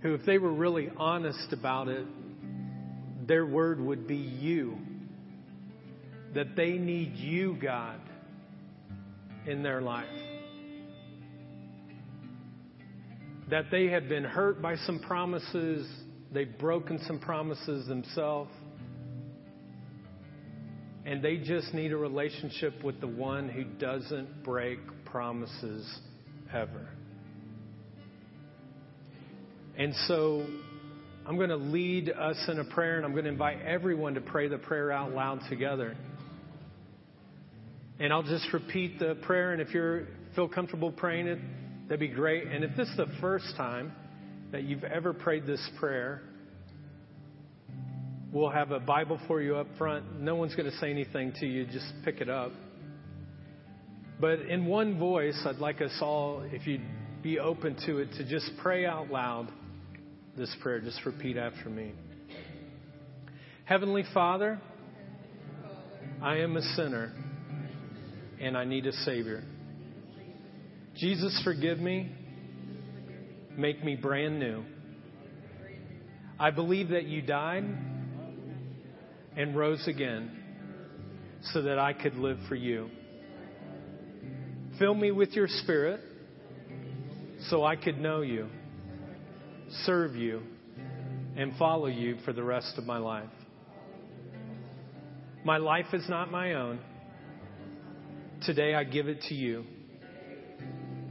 [0.02, 2.06] who, if they were really honest about it,
[3.28, 4.78] their word would be you.
[6.34, 8.00] That they need you, God,
[9.47, 10.07] in their life.
[13.51, 15.86] That they have been hurt by some promises,
[16.32, 18.51] they've broken some promises themselves
[21.05, 25.99] and they just need a relationship with the one who doesn't break promises
[26.55, 26.88] ever.
[29.76, 30.47] And so
[31.26, 34.20] I'm going to lead us in a prayer, and I'm going to invite everyone to
[34.20, 35.97] pray the prayer out loud together.
[38.03, 41.38] And I'll just repeat the prayer, and if you feel comfortable praying it,
[41.84, 42.48] that'd be great.
[42.48, 43.92] And if this is the first time
[44.50, 46.22] that you've ever prayed this prayer,
[48.32, 50.18] We'll have a Bible for you up front.
[50.18, 52.50] No one's going to say anything to you, just pick it up.
[54.18, 56.80] But in one voice, I'd like us all, if you'd
[57.22, 59.53] be open to it, to just pray out loud
[60.34, 60.80] this prayer.
[60.80, 61.92] Just repeat after me.
[63.66, 64.59] Heavenly Father,
[66.22, 67.12] I am a sinner
[68.43, 69.45] and I need a Savior.
[70.97, 72.11] Jesus, forgive me.
[73.57, 74.64] Make me brand new.
[76.40, 77.64] I believe that you died
[79.36, 80.43] and rose again
[81.53, 82.90] so that I could live for you.
[84.78, 86.01] Fill me with your spirit
[87.49, 88.49] so I could know you,
[89.84, 90.43] serve you,
[91.36, 93.28] and follow you for the rest of my life.
[95.45, 96.80] My life is not my own.
[98.45, 99.64] Today I give it to you.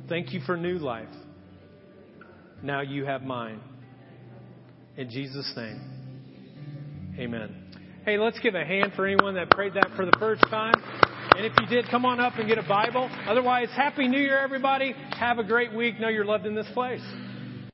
[0.10, 1.08] Thank you for new life.
[2.62, 3.62] Now you have mine.
[4.98, 7.56] In Jesus' name, amen.
[8.04, 10.74] Hey, let's give a hand for anyone that prayed that for the first time.
[11.38, 13.10] And if you did, come on up and get a Bible.
[13.26, 14.94] Otherwise, Happy New Year, everybody.
[15.18, 16.02] Have a great week.
[16.02, 17.02] Know you're loved in this place.